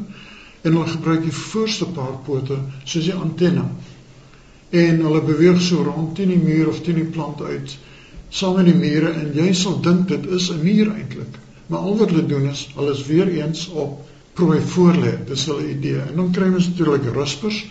en 0.62 0.72
hulle 0.72 0.86
gebruik 0.86 1.22
die 1.22 1.32
voorste 1.32 1.86
paar 1.92 2.16
pote 2.24 2.56
soos 2.84 3.04
die 3.04 3.14
antenne. 3.14 3.68
En 4.70 5.04
hulle 5.04 5.22
beweeg 5.22 5.60
so 5.62 5.82
rond 5.82 6.16
teen 6.16 6.28
die 6.28 6.40
muur 6.40 6.68
of 6.68 6.80
teen 6.80 6.94
die 6.94 7.12
plant 7.12 7.42
uit 7.42 7.76
saam 8.28 8.54
met 8.56 8.68
die 8.68 8.74
mure 8.74 9.12
en 9.12 9.32
jy 9.34 9.52
sal 9.52 9.80
dink 9.80 10.08
dit 10.08 10.26
is 10.38 10.50
'n 10.50 10.62
muur 10.62 10.92
eintlik 10.94 11.38
maar 11.66 11.78
al 11.78 11.98
wat 11.98 12.10
hulle 12.10 12.26
doen 12.26 12.48
is 12.50 12.68
hulle 12.74 12.92
is 12.92 13.06
weer 13.06 13.28
eens 13.28 13.68
op 13.68 14.06
prooi 14.34 14.60
voorlê 14.60 15.12
dis 15.26 15.44
hulle 15.46 15.70
idee. 15.70 16.00
En 16.00 16.16
dan 16.16 16.30
kry 16.32 16.48
ons 16.54 16.68
natuurlik 16.68 17.12
ruspers 17.14 17.64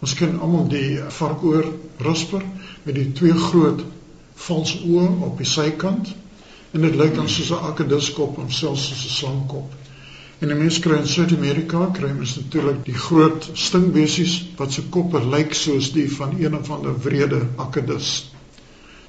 ons 0.00 0.14
ken 0.14 0.38
almal 0.40 0.68
die 0.68 1.00
varkoor 1.08 1.64
rusper 1.98 2.42
met 2.82 2.94
die 2.94 3.12
twee 3.12 3.32
groot 3.32 3.84
vals 4.34 4.76
oë 4.84 5.08
op 5.26 5.36
die 5.38 5.46
sykant. 5.46 6.14
En 6.72 6.80
dit 6.80 6.96
lyk 6.96 7.14
dan 7.14 7.28
soos 7.28 7.50
'n 7.50 7.64
akediskop 7.72 8.38
of 8.38 8.52
selfs 8.52 8.88
soos 8.88 9.04
'n 9.04 9.16
slangkop 9.18 9.80
En 10.40 10.48
die 10.48 10.56
mense 10.56 10.80
kry 10.80 10.96
in 10.96 11.08
Suid-Amerika 11.08 11.86
kry 11.96 12.14
mens 12.16 12.30
natuurlik 12.38 12.78
die 12.86 12.94
groot 12.96 13.48
stingbesies 13.60 14.36
wat 14.56 14.72
se 14.72 14.86
koppe 14.94 15.20
lyk 15.34 15.52
soos 15.58 15.90
die 15.92 16.06
van 16.14 16.32
een 16.38 16.56
of 16.56 16.70
ander 16.72 16.94
wrede 17.04 17.42
akedus. 17.60 18.30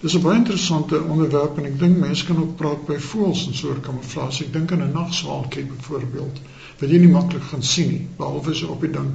Dis 0.02 0.16
'n 0.18 0.22
baie 0.22 0.38
interessante 0.38 1.02
onderwerp 1.02 1.58
en 1.58 1.66
ek 1.66 1.80
dink 1.80 1.98
mense 1.98 2.26
kan 2.26 2.38
ook 2.42 2.56
praat 2.58 2.86
by 2.88 2.96
voëls 2.98 3.48
en 3.48 3.54
soort 3.54 3.84
kamouflage. 3.86 4.44
Ek 4.44 4.54
dink 4.54 4.72
aan 4.72 4.82
'n 4.84 4.96
nagswaalkie 4.98 5.66
byvoorbeeld 5.66 6.40
wat 6.80 6.90
jy 6.90 6.98
nie 6.98 7.12
maklik 7.12 7.44
gaan 7.44 7.64
sien 7.64 7.90
nie 7.90 8.08
behalwe 8.18 8.52
as 8.52 8.60
jy 8.60 8.68
op 8.68 8.82
die 8.82 8.92
ding 8.92 9.12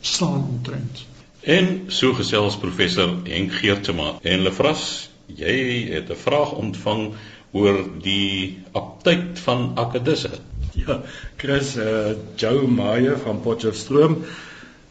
staan 0.00 0.44
omtrent. 0.48 1.06
En 1.40 1.84
so 1.88 2.12
gesels 2.12 2.58
professor 2.60 3.16
Henk 3.24 3.52
Geertsma 3.52 4.18
en 4.22 4.42
Lefras, 4.44 5.08
jy 5.26 5.88
het 5.94 6.10
'n 6.10 6.20
vraag 6.26 6.52
ontvang 6.52 7.14
oor 7.52 7.80
die 8.02 8.58
aptyd 8.72 9.38
van 9.38 9.72
akedisse. 9.74 10.30
Ja, 10.74 11.00
Chris 11.36 11.76
uh 11.76 12.12
Joe 12.36 12.68
Meyer 12.68 13.18
van 13.18 13.40
Potchefstroom. 13.40 14.24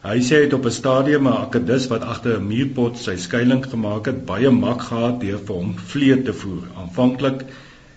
Hy 0.00 0.20
sê 0.24 0.36
hy 0.38 0.44
het 0.46 0.54
op 0.56 0.66
'n 0.68 0.72
stadium 0.72 1.26
'n 1.28 1.38
akedus 1.44 1.86
wat 1.92 2.04
agter 2.12 2.36
'n 2.36 2.46
muurpot 2.48 2.96
sy 2.98 3.16
skuilings 3.16 3.68
gemaak 3.72 4.06
het, 4.06 4.20
baie 4.30 4.50
mak 4.50 4.82
gehad 4.88 5.20
deur 5.20 5.40
vir 5.48 5.56
hom 5.56 5.74
vlee 5.90 6.22
te 6.28 6.32
voer. 6.42 6.62
Aanvanklik 6.82 7.42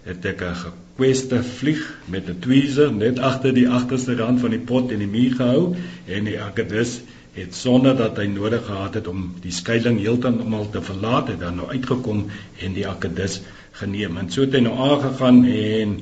het 0.09 0.25
ek 0.31 0.41
'n 0.41 0.55
gekweste 0.63 1.39
vlieg 1.43 1.83
met 2.15 2.27
'n 2.29 2.39
tweezer 2.39 2.91
net 2.93 3.19
agter 3.19 3.53
die 3.53 3.69
agterste 3.69 4.15
rand 4.15 4.39
van 4.39 4.51
die 4.51 4.65
pot 4.71 4.91
in 4.91 4.99
die 4.99 5.13
muur 5.15 5.35
gehou 5.35 5.75
en 6.07 6.23
die 6.25 6.39
akedus 6.47 7.01
het 7.33 7.55
sonder 7.55 7.95
dat 7.97 8.17
hy 8.17 8.25
nodig 8.25 8.65
gehad 8.65 8.93
het 8.93 9.07
om 9.07 9.33
die 9.41 9.51
skuilings 9.51 10.01
heeltemal 10.01 10.69
te 10.69 10.81
verlaat 10.81 11.27
het 11.27 11.39
dan 11.39 11.55
nou 11.55 11.69
uitgekom 11.69 12.25
en 12.59 12.73
die 12.73 12.87
akedus 12.87 13.41
geneem. 13.71 14.17
En 14.17 14.29
so 14.29 14.41
het 14.41 14.53
hy 14.53 14.59
nou 14.59 14.75
aangegaan 14.77 15.45
en 15.45 16.01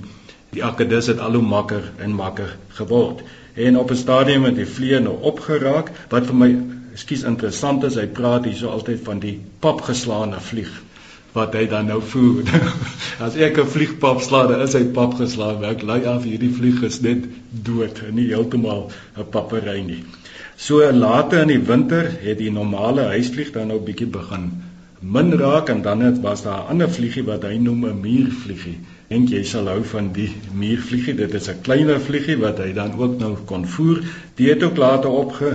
Die 0.52 0.64
akedus 0.68 1.08
het 1.08 1.22
al 1.24 1.38
hoe 1.38 1.46
makker 1.48 1.86
en 2.04 2.12
makker 2.12 2.50
geword. 2.76 3.22
En 3.54 3.78
op 3.78 3.92
'n 3.92 3.96
stadium 3.96 4.44
het 4.44 4.56
die 4.56 4.66
vlee 4.66 5.00
nou 5.00 5.16
opgeraak 5.22 5.92
wat 6.10 6.26
vir 6.26 6.36
my 6.36 6.56
ekskuus 6.94 7.24
interessant 7.24 7.84
is, 7.84 7.96
hy 7.96 8.08
praat 8.08 8.46
hierso 8.46 8.70
altyd 8.70 9.00
van 9.04 9.20
die 9.20 9.40
papgeslaane 9.60 10.40
vlieg 10.40 10.72
wat 11.32 11.54
hy 11.56 11.68
dan 11.72 11.86
nou 11.88 12.02
voer. 12.04 12.44
As 13.26 13.36
ek 13.36 13.60
'n 13.60 13.68
vliegpap 13.68 14.22
slaan, 14.22 14.52
dan 14.52 14.62
is 14.62 14.74
hy 14.74 14.84
pap 14.84 15.14
geslaan. 15.20 15.64
Ek 15.64 15.82
lei 15.82 16.04
af 16.06 16.24
hierdie 16.24 16.52
vlieg 16.52 16.82
is 16.84 17.00
net 17.02 17.28
dood 17.52 18.02
nie 18.12 18.28
heeltemal 18.28 18.92
'n 19.18 19.30
pappery 19.32 19.82
nie. 19.82 20.04
So 20.58 20.92
later 20.92 21.42
in 21.42 21.48
die 21.48 21.64
winter 21.72 22.12
het 22.22 22.38
die 22.38 22.52
normale 22.52 23.08
huisvlieg 23.16 23.52
dan 23.52 23.68
nou 23.68 23.80
bietjie 23.80 24.08
begin 24.08 24.52
min 25.02 25.34
raak 25.34 25.70
en 25.70 25.82
dan 25.82 26.02
het 26.02 26.20
was 26.22 26.44
daar 26.44 26.64
'n 26.64 26.68
ander 26.76 26.90
vliegie 26.90 27.24
wat 27.24 27.44
hy 27.44 27.58
noem 27.58 27.86
'n 27.86 28.02
muurvliegie 28.02 28.78
dink 29.12 29.32
jy 29.34 29.42
sal 29.44 29.68
hou 29.68 29.82
van 29.92 30.06
die 30.16 30.30
muurvliegie. 30.56 31.14
Dit 31.20 31.34
is 31.38 31.50
'n 31.52 31.62
kleiner 31.68 31.98
vliegie 32.00 32.38
wat 32.40 32.60
hy 32.64 32.72
dan 32.74 32.94
ook 33.00 33.18
nou 33.20 33.32
kon 33.50 33.66
voer. 33.68 33.98
Die 34.40 34.48
het 34.50 34.64
ook 34.64 34.78
later 34.78 35.10
opge 35.22 35.50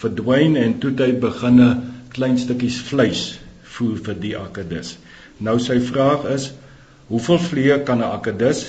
verdwyn 0.00 0.56
en 0.56 0.78
toe 0.82 0.90
hy 0.98 1.12
beginne 1.24 1.68
klein 2.16 2.38
stukkies 2.38 2.78
vleis 2.88 3.20
voer 3.74 4.00
vir 4.08 4.16
die 4.24 4.32
akedus. 4.38 4.96
Nou 5.38 5.58
sy 5.66 5.78
vraag 5.90 6.26
is: 6.34 6.48
Hoeveel 7.06 7.38
vliee 7.38 7.76
kan 7.90 8.02
'n 8.02 8.10
akedus 8.18 8.64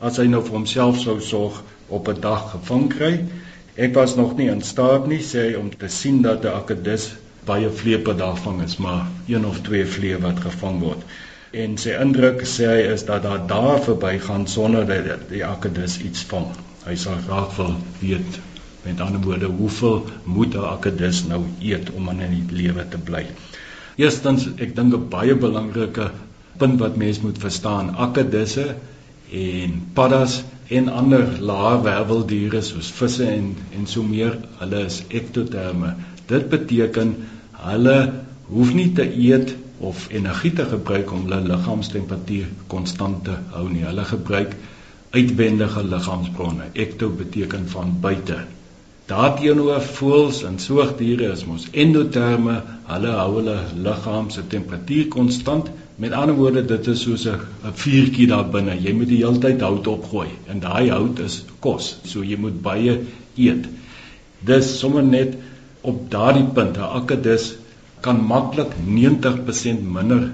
as 0.00 0.16
hy 0.16 0.26
nou 0.32 0.40
vir 0.46 0.56
homself 0.56 1.00
sou 1.00 1.20
sorg 1.20 1.60
op 1.88 2.08
'n 2.08 2.20
dag 2.20 2.50
gevang 2.52 2.88
kry? 2.96 3.12
Ek 3.76 3.94
was 3.94 4.16
nog 4.16 4.36
nie 4.36 4.48
in 4.48 4.62
staat 4.62 5.06
nie 5.06 5.20
sê 5.20 5.50
hy 5.50 5.54
om 5.60 5.68
te 5.76 5.88
sien 5.88 6.22
dat 6.22 6.44
'n 6.44 6.56
akedus 6.56 7.12
baie 7.44 7.68
dag 8.16 8.38
vang 8.38 8.62
is, 8.62 8.76
maar 8.78 9.06
een 9.28 9.44
of 9.44 9.60
twee 9.60 9.84
vliee 9.84 10.16
wat 10.18 10.40
gevang 10.40 10.80
word 10.80 11.04
en 11.62 11.76
sy 11.78 11.94
indruk 12.02 12.42
sê 12.50 12.66
hy 12.70 12.80
is 12.94 13.04
dat 13.08 13.22
daar 13.26 13.42
daar 13.50 13.82
verbygaan 13.84 14.46
sonder 14.50 14.86
dat 14.88 15.28
die 15.30 15.44
akedus 15.46 16.00
iets 16.02 16.24
vang. 16.30 16.48
Hy 16.84 16.96
sal 17.00 17.20
graag 17.26 17.54
wil 17.56 17.76
weet 18.00 18.40
met 18.84 19.00
ander 19.00 19.22
woorde 19.24 19.48
hoeveel 19.58 20.02
moet 20.24 20.54
'n 20.54 20.66
akedus 20.70 21.24
nou 21.28 21.44
eet 21.60 21.90
om 21.90 22.08
in 22.10 22.18
die 22.30 22.62
lewe 22.62 22.88
te 22.88 22.98
bly. 22.98 23.26
Eerstens, 23.96 24.48
ek 24.58 24.74
dink 24.76 24.94
'n 24.94 25.08
baie 25.08 25.34
belangrike 25.34 26.10
punt 26.58 26.80
wat 26.80 26.96
mense 26.96 27.22
moet 27.22 27.38
verstaan, 27.38 27.94
akedusse 27.96 28.74
en 29.32 29.82
paddas 29.94 30.42
en 30.68 30.88
ander 30.88 31.26
lae 31.40 31.82
werveldiere 31.82 32.62
soos 32.62 32.90
visse 32.90 33.26
en 33.26 33.56
en 33.76 33.86
so 33.86 34.02
meer, 34.02 34.38
hulle 34.58 34.84
is 34.84 35.02
ektoterme. 35.08 35.94
Dit 36.26 36.48
beteken 36.48 37.16
hulle 37.52 38.12
hoef 38.48 38.74
nie 38.74 38.92
te 38.92 39.06
eet 39.16 39.54
of 39.78 40.06
energie 40.10 40.52
te 40.52 40.64
gebruik 40.64 41.12
om 41.12 41.24
hulle 41.26 41.40
liggaamstemperatuur 41.48 42.46
konstant 42.66 43.24
te 43.24 43.36
hou 43.54 43.68
nie. 43.70 43.84
Hulle 43.84 44.04
gebruik 44.04 44.56
uitwendige 45.10 45.84
liggaamsbronne. 45.86 46.70
Ekto 46.72 47.08
beteken 47.10 47.68
van 47.68 47.96
buite. 48.00 48.44
Daarteenoor 49.06 49.82
voëls 49.84 50.42
en 50.48 50.58
soogdiere 50.58 51.32
is 51.32 51.44
mos 51.44 51.66
endoterme. 51.70 52.60
Hulle 52.88 53.16
hou 53.18 53.30
hulle 53.38 53.56
liggaam 53.86 54.30
se 54.30 54.46
temperatuur 54.46 55.08
konstant. 55.12 55.70
Met 55.96 56.12
ander 56.12 56.34
woorde, 56.34 56.64
dit 56.64 56.86
is 56.90 57.02
soos 57.06 57.26
'n 57.26 57.40
vuurtjie 57.82 58.26
daar 58.26 58.48
binne. 58.50 58.78
Jy 58.80 58.92
moet 58.92 59.08
die 59.08 59.22
hele 59.24 59.38
tyd 59.38 59.60
hout 59.60 59.86
opgooi 59.86 60.28
en 60.46 60.60
daai 60.60 60.90
hout 60.90 61.18
is 61.18 61.44
kos. 61.60 61.98
So 62.04 62.22
jy 62.22 62.36
moet 62.36 62.62
baie 62.62 63.00
eet. 63.36 63.68
Dis 64.40 64.78
sommer 64.78 65.02
net 65.02 65.36
op 65.80 66.10
daardie 66.10 66.48
punt 66.54 66.76
'n 66.76 66.80
akedus 66.80 67.54
kan 68.04 68.20
maklik 68.30 68.74
90% 68.86 69.84
minder 69.96 70.24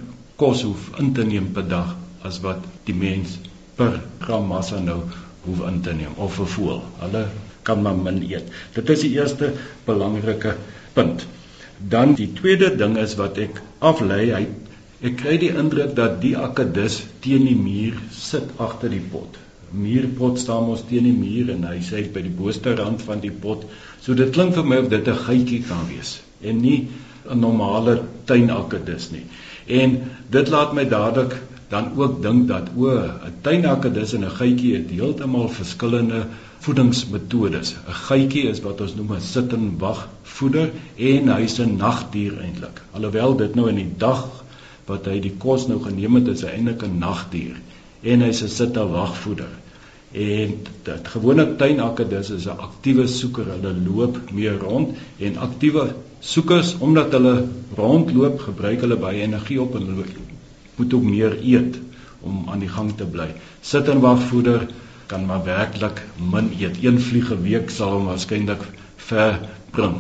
kos 0.41 0.63
hoef 0.67 0.89
in 0.99 1.13
te 1.15 1.25
neem 1.27 1.53
per 1.57 1.67
dag 1.71 1.95
as 2.27 2.41
wat 2.45 2.65
die 2.89 2.97
mens 3.03 3.37
per 3.79 4.01
gram 4.25 4.49
massa 4.53 4.81
nou 4.87 4.99
hoef 5.45 5.61
in 5.69 5.79
te 5.87 5.93
neem 5.99 6.17
of 6.27 6.39
'n 6.41 6.51
voël. 6.55 6.81
Hulle 7.03 7.23
kan 7.63 7.83
maar 7.83 7.97
min 7.97 8.23
eet. 8.31 8.49
Dit 8.75 8.91
is 8.95 9.05
die 9.07 9.13
eerste 9.19 9.53
belangrike 9.87 10.57
punt. 10.95 11.27
Dan 11.95 12.15
die 12.15 12.33
tweede 12.41 12.71
ding 12.77 12.97
is 12.99 13.15
wat 13.21 13.39
ek 13.39 13.61
aflei, 13.79 14.25
hy 14.33 14.47
ek 15.09 15.17
kry 15.23 15.37
die 15.45 15.53
indruk 15.63 15.95
dat 15.97 16.19
die 16.25 16.37
akedus 16.37 16.99
teen 17.27 17.47
die 17.49 17.57
muur 17.57 18.01
sit 18.11 18.51
agter 18.57 18.91
die 18.97 19.05
pot. 19.13 19.39
Muurpot 19.71 20.39
staan 20.39 20.67
mos 20.67 20.83
teen 20.89 21.07
die 21.09 21.17
muur 21.17 21.55
en 21.55 21.65
hy 21.65 21.79
sê 21.91 22.03
by 22.13 22.25
die 22.27 22.37
booste 22.43 22.75
rand 22.83 23.03
van 23.03 23.21
die 23.21 23.37
pot. 23.45 23.65
So 24.01 24.15
dit 24.15 24.35
klink 24.35 24.59
vir 24.59 24.67
my 24.73 24.83
of 24.85 24.91
dit 24.97 25.09
'n 25.09 25.23
geitjie 25.29 25.63
kan 25.69 25.87
wees 25.93 26.19
en 26.43 26.61
nie 26.61 26.89
'n 27.29 27.39
normale 27.39 28.03
tuinakedus 28.25 29.11
nie. 29.11 29.25
En 29.67 30.01
dit 30.29 30.49
laat 30.49 30.73
my 30.73 30.89
dadelik 30.89 31.37
dan 31.69 31.93
ook 31.97 32.23
dink 32.23 32.49
dat 32.49 32.69
o, 32.77 32.89
'n 32.99 33.35
tuinakedus 33.41 34.13
en 34.13 34.25
'n 34.25 34.37
geitjie 34.41 34.75
het 34.75 34.91
heeltemal 34.91 35.49
verskillende 35.49 36.27
voedingsmetodes. 36.59 37.75
'n 37.75 37.99
Geitjie 38.09 38.49
is 38.49 38.61
wat 38.61 38.81
ons 38.81 38.95
noem 38.95 39.13
'n 39.15 39.21
sit 39.21 39.53
en 39.53 39.79
wag 39.79 40.09
voeder 40.23 40.71
en 40.97 41.29
hy's 41.37 41.59
'n 41.59 41.77
nagdier 41.77 42.41
eintlik. 42.41 42.83
Alhoewel 42.93 43.37
dit 43.37 43.55
nou 43.55 43.69
in 43.69 43.81
die 43.83 43.95
dag 43.97 44.29
wat 44.87 45.07
hy 45.07 45.21
die 45.21 45.37
kos 45.39 45.67
nou 45.69 45.83
geneem 45.83 46.15
het, 46.15 46.29
is 46.29 46.43
hy 46.43 46.49
eintlik 46.49 46.83
'n 46.83 46.99
nagdier 46.99 47.57
en 48.03 48.21
hy's 48.21 48.43
'n 48.43 48.49
sit 48.49 48.77
en 48.77 48.91
wag 48.91 49.17
voeder. 49.17 49.49
En 50.11 50.55
dit 50.83 51.09
gewone 51.09 51.45
tuinakedus 51.57 52.31
is 52.31 52.47
'n 52.47 52.59
aktiewe 52.59 53.07
soeker. 53.07 53.47
Hulle 53.47 53.75
loop 53.87 54.19
meer 54.33 54.59
rond 54.59 54.97
en 55.19 55.37
aktiewe 55.37 55.95
soekers 56.21 56.75
omdat 56.79 57.13
hulle 57.13 57.47
rondloop, 57.77 58.41
gebruik 58.41 58.81
hulle 58.81 58.97
baie 58.97 59.21
energie 59.23 59.61
op 59.61 59.75
en 59.75 59.87
hulle 59.87 60.05
moet 60.77 60.95
ook 60.95 61.03
meer 61.03 61.39
eet 61.43 61.79
om 62.21 62.49
aan 62.49 62.59
die 62.59 62.69
gang 62.69 62.91
te 62.97 63.05
bly. 63.05 63.29
Sit 63.61 63.89
en 63.89 64.01
wag 64.01 64.23
voeder 64.23 64.67
kan 65.07 65.27
maar 65.27 65.45
werklik 65.45 66.03
min 66.33 66.51
eet. 66.59 66.83
Een 66.83 67.01
vlieg 67.01 67.31
'n 67.31 67.43
week 67.43 67.71
sal 67.71 67.93
hom 67.93 68.05
waarskynlik 68.05 68.63
ver 68.97 69.39
bring. 69.71 69.97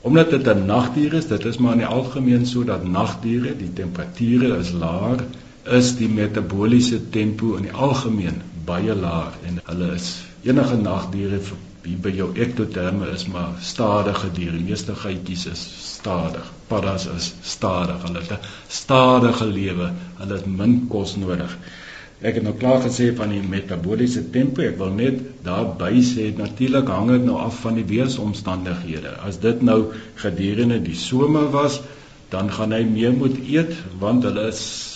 Omdat 0.00 0.30
dit 0.30 0.48
'n 0.48 0.66
nagdier 0.66 1.12
is, 1.12 1.26
dit 1.26 1.44
is 1.44 1.58
maar 1.58 1.72
in 1.72 1.84
die 1.84 1.86
algemeen 1.86 2.46
so 2.46 2.64
dat 2.64 2.88
nagdiere, 2.88 3.56
die 3.56 3.72
temperature 3.72 4.56
is 4.56 4.72
laag, 4.72 5.20
is 5.64 5.96
die 5.96 6.08
metabooliese 6.08 7.10
tempo 7.10 7.54
in 7.54 7.62
die 7.62 7.72
algemeen 7.72 8.42
baie 8.66 8.94
laag 8.94 9.38
en 9.48 9.60
hulle 9.68 9.92
is 9.94 10.10
enige 10.44 10.76
nagdiere 10.80 11.40
wie 11.84 11.96
by 12.00 12.10
jou 12.16 12.30
ektoterme 12.40 13.10
is 13.12 13.26
maar 13.28 13.56
stadige 13.60 14.30
diere. 14.32 14.56
Die 14.56 14.68
meeste 14.70 14.94
geitjies 14.96 15.46
is 15.50 15.64
stadig. 15.84 16.46
Paddas 16.68 17.06
is 17.12 17.32
stadig. 17.44 18.02
Hulle 18.06 18.22
het 18.22 18.32
'n 18.32 18.46
stadige 18.68 19.46
lewe. 19.46 19.90
Hulle 20.20 20.34
het 20.34 20.46
min 20.46 20.86
kos 20.88 21.16
nodig. 21.16 21.58
Ek 22.22 22.34
het 22.34 22.42
nou 22.42 22.54
klaar 22.54 22.80
gesê 22.80 23.10
van 23.16 23.28
die 23.28 23.42
metabooliese 23.42 24.30
tempo. 24.30 24.62
Ek 24.62 24.78
wil 24.78 24.90
net 24.90 25.20
daarby 25.44 26.00
sê 26.00 26.32
natuurlik 26.36 26.88
hang 26.88 27.10
dit 27.10 27.24
nou 27.24 27.36
af 27.36 27.60
van 27.60 27.74
die 27.74 27.84
weeromstandighede. 27.84 29.18
As 29.20 29.40
dit 29.40 29.62
nou 29.62 29.92
gedurende 30.14 30.80
die 30.82 30.96
somer 30.96 31.50
was, 31.50 31.80
dan 32.30 32.50
gaan 32.50 32.72
hy 32.72 32.82
meer 32.84 33.12
moet 33.12 33.36
eet 33.46 33.76
want 33.98 34.24
hulle 34.24 34.48
is 34.48 34.93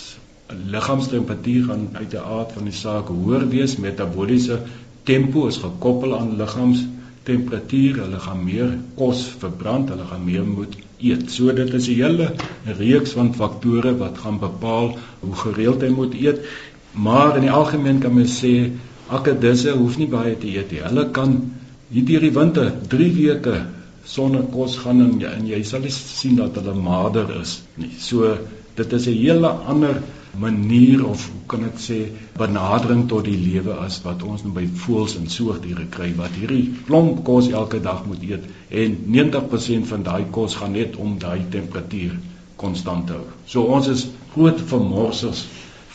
liggaamstemperatuur 0.48 1.64
gaan 1.64 1.88
uit 1.92 2.10
die 2.10 2.20
aard 2.20 2.52
van 2.56 2.68
die 2.68 2.76
saak 2.76 3.08
hoër 3.12 3.48
wees. 3.52 3.76
Metabooliese 3.76 4.60
tempo 5.08 5.46
is 5.46 5.60
gekoppel 5.62 6.14
aan 6.18 6.36
liggaamstemperatuur. 6.40 8.00
Hulle 8.04 8.20
gaan 8.26 8.44
meer 8.44 8.74
kos 8.96 9.24
verbrand, 9.42 9.92
hulle 9.92 10.06
gaan 10.08 10.24
meer 10.24 10.46
moet 10.46 10.76
eet. 10.98 11.30
So 11.30 11.52
dit 11.52 11.74
is 11.74 11.88
'n 11.88 12.00
hele 12.00 12.32
reeks 12.78 13.12
van 13.12 13.34
faktore 13.34 13.96
wat 13.96 14.18
gaan 14.18 14.38
bepaal 14.38 14.96
hoe 15.20 15.34
gereeld 15.34 15.82
hy 15.82 15.88
moet 15.88 16.14
eet. 16.14 16.40
Maar 16.92 17.36
in 17.36 17.42
die 17.42 17.50
algemeen 17.50 17.98
kan 17.98 18.14
mens 18.14 18.44
sê 18.44 18.70
akkedisse 19.08 19.70
hoef 19.70 19.98
nie 19.98 20.08
baie 20.08 20.38
te 20.38 20.46
eet 20.46 20.70
nie. 20.70 20.80
Hulle 20.80 21.10
kan 21.10 21.52
hierdie 21.90 22.20
die 22.20 22.32
winter 22.32 22.72
3 22.88 23.12
weke 23.12 23.66
sonder 24.04 24.42
kos 24.52 24.76
gaan 24.76 25.00
en 25.00 25.20
jy, 25.20 25.30
en 25.38 25.46
jy 25.46 25.62
sal 25.62 25.84
sien 25.92 26.36
dat 26.36 26.54
hulle 26.54 26.74
mader 26.74 27.30
is 27.40 27.62
nie. 27.76 27.92
So 27.98 28.36
dit 28.74 28.92
is 28.92 29.06
'n 29.06 29.12
hele 29.12 29.48
ander 29.48 30.02
manier 30.36 31.06
of 31.06 31.24
hoe 31.30 31.42
kan 31.46 31.64
ek 31.64 31.80
sê 31.82 31.98
benadering 32.38 33.06
tot 33.08 33.24
die 33.24 33.38
lewe 33.38 33.76
as 33.84 34.00
wat 34.04 34.22
ons 34.22 34.44
nou 34.44 34.52
by 34.56 34.66
voëls 34.82 35.16
en 35.18 35.28
soogdiere 35.32 35.86
kry 35.94 36.10
wat 36.18 36.36
hierdie 36.38 36.74
klomp 36.86 37.22
kos 37.26 37.50
elke 37.50 37.80
dag 37.84 38.04
moet 38.06 38.22
eet 38.28 38.44
en 38.82 38.96
90% 39.16 39.88
van 39.92 40.06
daai 40.06 40.24
kos 40.38 40.58
gaan 40.60 40.76
net 40.78 40.96
om 40.96 41.18
daai 41.18 41.48
temperatuur 41.50 42.18
konstant 42.58 43.10
hou. 43.14 43.24
So 43.46 43.66
ons 43.74 43.88
is 43.88 44.08
groot 44.34 44.60
vermorsers 44.70 45.44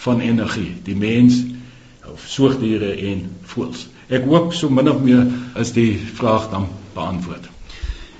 van 0.04 0.22
energie, 0.24 0.72
die 0.84 0.96
mens 0.96 1.42
of 2.10 2.24
soogdiere 2.28 2.94
en 3.12 3.28
voëls. 3.54 3.88
Ek 4.14 4.26
hoop 4.28 4.54
so 4.54 4.70
min 4.70 4.92
of 4.92 5.02
meer 5.04 5.28
is 5.60 5.72
die 5.76 5.92
vraag 5.98 6.50
dan 6.52 6.68
beantwoord. 6.96 7.48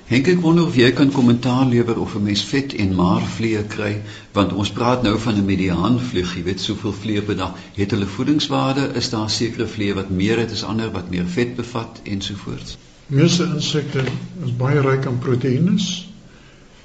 Henk 0.08 0.28
ek 0.28 0.40
wonder 0.44 0.66
of 0.68 0.76
jy 0.76 0.90
kan 0.92 1.10
kommentaar 1.12 1.64
lewer 1.66 1.98
of 2.00 2.14
'n 2.16 2.22
mens 2.22 2.42
vet 2.44 2.74
en 2.74 2.94
maarvliee 2.94 3.62
kry 3.74 4.02
want 4.32 4.52
ons 4.52 4.70
praat 4.70 5.02
nou 5.02 5.18
van 5.18 5.38
'n 5.38 5.44
mediaanvlieg, 5.44 6.34
jy 6.36 6.42
weet 6.42 6.60
soveel 6.60 6.92
vliee 6.92 7.22
per 7.22 7.36
dag. 7.36 7.54
Het 7.74 7.90
hulle 7.90 8.06
voedingswaarde? 8.06 8.90
Is 8.94 9.10
daar 9.10 9.30
sekere 9.30 9.66
vliee 9.66 9.94
wat 9.94 10.10
meer 10.10 10.38
het 10.38 10.52
as 10.52 10.64
ander 10.64 10.90
wat 10.90 11.10
meer 11.10 11.26
vet 11.26 11.56
bevat 11.56 12.00
ensovoorts? 12.04 12.76
Meeste 13.06 13.44
insekte 13.54 14.04
is 14.44 14.56
baie 14.56 14.80
ryk 14.80 15.06
aan 15.06 15.18
proteïnes 15.18 16.08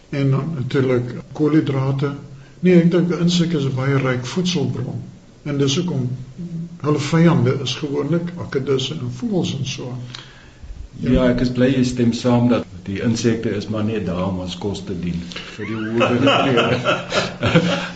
en 0.10 0.30
natuurlik 0.30 1.16
koolhidrate 1.34 2.16
Nee, 2.60 2.76
ek 2.76 2.90
dink 2.92 3.12
insek 3.24 3.54
is 3.56 3.66
'n 3.66 3.76
baie 3.76 3.98
ryk 3.98 4.26
voedselbron. 4.26 4.98
En 5.48 5.58
dis 5.58 5.76
hoekom 5.80 6.10
hulle 6.82 7.00
vyande 7.00 7.54
is 7.64 7.76
gewoonlik 7.76 8.34
akkedisse 8.46 8.98
en 9.00 9.12
voëls 9.20 9.54
en 9.58 9.66
so. 9.66 9.94
Ja, 11.00 11.12
ja, 11.12 11.30
ek 11.30 11.40
is 11.46 11.52
bly 11.56 11.70
jy 11.72 11.84
stem 11.88 12.12
saam 12.14 12.50
dat 12.52 12.66
die 12.90 13.02
insekte 13.06 13.54
is 13.56 13.70
maar 13.72 13.86
net 13.88 14.06
daar 14.10 14.26
om 14.28 14.42
ons 14.46 14.58
kos 14.60 14.84
te 14.88 14.96
dien 14.98 15.20
vir 15.56 15.66
die 15.70 15.78
hoë 15.80 16.10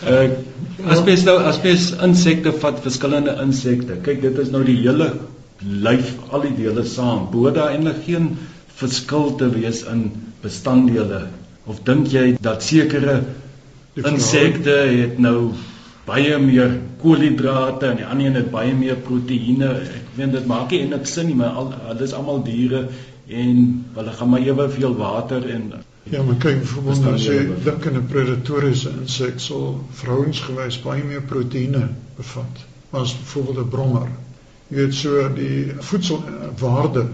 uh, 0.08 0.26
as 0.94 1.04
mens 1.06 1.24
nou 1.28 1.36
as 1.50 1.60
mens 1.64 1.90
insekte 2.04 2.52
vat, 2.60 2.80
verskillende 2.84 3.36
insekte. 3.42 4.00
Kyk, 4.04 4.20
dit 4.24 4.40
is 4.42 4.50
nou 4.52 4.64
die 4.66 4.76
hele 4.82 5.12
lyf, 5.64 6.10
al 6.34 6.44
die 6.44 6.54
dele 6.58 6.84
saam. 6.88 7.28
Boorde 7.32 7.60
daar 7.60 7.72
eintlik 7.72 8.02
geen 8.04 8.34
verskil 8.74 9.32
te 9.40 9.48
wees 9.54 9.84
in 9.88 10.08
bestanddele 10.42 11.26
of 11.70 11.78
dink 11.86 12.10
jy 12.12 12.34
dat 12.44 12.62
sekere 12.66 13.22
Insekte 13.94 14.72
het 14.90 15.20
nou 15.22 15.52
baie 16.04 16.34
meer 16.42 16.72
koolhidrate 16.98 17.92
en 17.92 18.00
die 18.00 18.06
ander 18.06 18.26
een 18.26 18.38
het 18.40 18.48
baie 18.50 18.72
meer 18.74 18.96
proteïene. 19.06 19.68
Ek 19.86 20.16
weet 20.18 20.32
dit 20.34 20.48
maak 20.50 20.72
nie 20.74 20.80
eintlik 20.82 21.06
sin 21.06 21.28
nie, 21.30 21.36
maar 21.38 21.54
al 21.60 21.70
hulle 21.76 22.02
is 22.02 22.14
almal 22.18 22.42
diere 22.42 22.88
en 23.26 23.84
hulle 23.94 24.12
gaan 24.12 24.28
maar 24.28 24.40
eweveel 24.40 24.96
water 24.96 25.50
en 25.50 25.72
Ja, 26.10 26.22
maar 26.22 26.36
kyk, 26.36 26.58
byvoorbeeld 26.60 27.06
as 27.08 27.24
jy 27.24 27.36
dink 27.64 27.86
aan 27.86 27.94
'n 27.96 28.06
predatoriese 28.06 28.90
insek, 29.00 29.38
sal 29.40 29.78
vrouensgewys 30.00 30.76
baie 30.82 31.04
meer 31.04 31.22
proteïene 31.22 31.88
bevat 32.16 32.64
as 32.90 33.14
byvoorbeeld 33.20 33.58
'n 33.58 33.68
brommer. 33.68 34.08
Jy 34.68 34.76
weet 34.76 34.94
so 34.94 35.28
die 35.34 35.72
voedselwaarde 35.78 37.06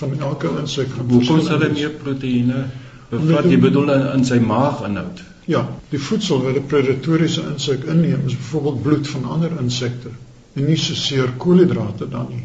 van 0.00 0.20
elke 0.20 0.50
insek 0.60 0.90
gaan 0.90 1.10
Hoekom 1.10 1.40
sal 1.40 1.62
hy 1.62 1.70
meer 1.72 1.94
proteïene 2.02 2.64
bevat? 3.10 3.44
Jy 3.44 3.58
bedoel 3.58 3.92
in, 3.92 4.06
in 4.16 4.24
sy 4.24 4.38
maaginhoud? 4.38 5.22
Ja, 5.46 5.62
die 5.90 5.98
voedsel 5.98 6.42
wat 6.42 6.56
'n 6.56 6.66
predatoriese 6.66 7.42
insek 7.52 7.84
inneem 7.84 8.26
is 8.26 8.36
byvoorbeeld 8.36 8.82
bloed 8.82 9.08
van 9.08 9.24
ander 9.24 9.54
insekte 9.60 10.10
en 10.54 10.64
nie 10.64 10.76
so 10.76 10.94
seer 10.94 11.30
koolhidrate 11.36 12.08
dan 12.08 12.26
nie. 12.28 12.44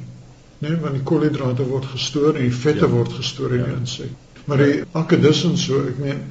Nee, 0.60 0.76
want 0.82 0.98
die 0.98 1.04
koolhidrate 1.06 1.66
word 1.70 1.86
gestoor 1.86 2.36
en 2.36 2.42
die 2.48 2.54
vette 2.54 2.86
ja. 2.86 2.92
word 2.92 3.14
gestoor 3.14 3.54
in 3.54 3.64
ja. 3.64 3.70
die 3.70 3.80
insek. 3.80 4.14
Maar 4.48 4.64
die 4.64 4.84
akedus 4.98 5.44
en 5.46 5.58
so, 5.60 5.84
ek 5.92 6.00
meen, 6.02 6.22